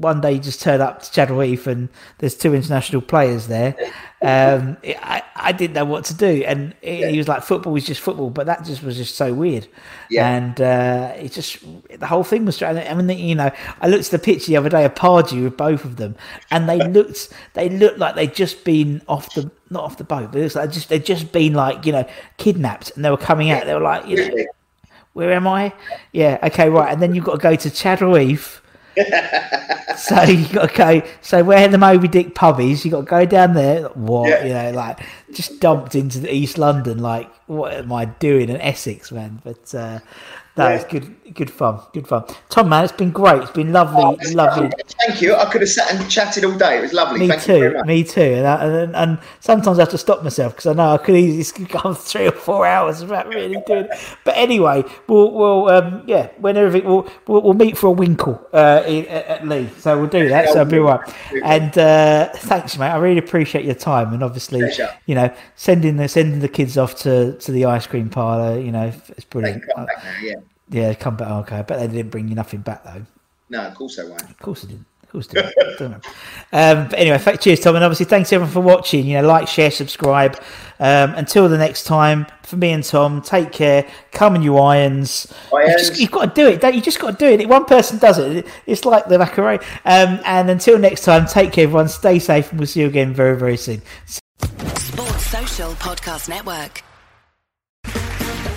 [0.00, 3.76] one day you just turn up to Chadwell Heath and there's two international players there.
[4.22, 6.44] Um, I, I didn't know what to do.
[6.46, 7.08] And it, yeah.
[7.08, 8.30] he was like, football is just football.
[8.30, 9.66] But that just was just so weird.
[10.10, 10.28] Yeah.
[10.28, 11.58] And uh, it just,
[11.98, 12.78] the whole thing was, strange.
[12.78, 13.50] I mean, you know,
[13.80, 16.16] I looked at the picture the other day of Pardew with both of them
[16.50, 20.32] and they looked, they looked like they'd just been off the, not off the boat,
[20.32, 22.06] but it was like just, they'd just been like, you know,
[22.36, 23.64] kidnapped and they were coming out.
[23.64, 24.44] They were like, you know,
[25.14, 25.72] where am I?
[26.12, 26.38] Yeah.
[26.42, 26.68] Okay.
[26.68, 26.92] Right.
[26.92, 28.59] And then you've got to go to Heath
[29.96, 31.08] so you got to go.
[31.20, 33.88] So where the Moby Dick pub is, you got to go down there.
[33.88, 34.44] What yeah.
[34.44, 35.00] you know, like
[35.32, 36.98] just dumped into the East London.
[36.98, 39.40] Like what am I doing in Essex, man?
[39.44, 40.00] But uh,
[40.56, 42.24] that was good, good fun, good fun.
[42.48, 43.42] Tom, man, it's been great.
[43.42, 44.70] It's been lovely, oh, lovely.
[45.06, 45.34] Thank you.
[45.34, 46.78] I could have sat and chatted all day.
[46.78, 47.20] It was lovely.
[47.20, 47.82] Me Thank too.
[47.84, 48.20] Me too.
[48.20, 51.16] And, I, and, and, sometimes I have to stop myself because I know I could
[51.16, 53.84] easily go three or four hours without really doing.
[53.84, 54.16] It.
[54.24, 58.44] But anyway, we'll, we'll um, yeah, when everything, we'll, we'll, we'll meet for a winkle
[58.52, 59.68] uh, in, at Lee.
[59.78, 60.48] So we'll do that.
[60.50, 61.00] So I'll be right.
[61.44, 62.88] And uh, thanks, mate.
[62.88, 64.90] I really appreciate your time and obviously, Pleasure.
[65.06, 68.60] you know, sending the sending the kids off to, to the ice cream parlor.
[68.60, 69.64] You know, it's brilliant.
[69.76, 69.86] Now,
[70.22, 70.34] yeah.
[70.70, 71.28] Yeah, come back.
[71.28, 73.04] Okay, I bet they didn't bring you nothing back though.
[73.48, 74.22] No, of course they won't.
[74.22, 74.86] Of course they didn't.
[75.02, 75.42] Of course they
[75.78, 75.94] didn't.
[76.52, 79.04] um, but anyway, cheers, Tom, and obviously thanks everyone for watching.
[79.04, 80.40] You know, like, share, subscribe.
[80.78, 83.86] Um, until the next time, for me and Tom, take care.
[84.12, 85.26] Come and you irons.
[85.52, 85.70] irons.
[85.70, 86.60] You've, just, you've, got to do it.
[86.60, 86.80] Don't you?
[86.80, 87.48] Just got to do it.
[87.48, 88.46] One person does it.
[88.66, 89.62] It's like the Macarena.
[89.84, 91.88] Um, and until next time, take care, everyone.
[91.88, 93.82] Stay safe, and we'll see you again very, very soon.
[94.38, 96.84] Sports Social Podcast Network.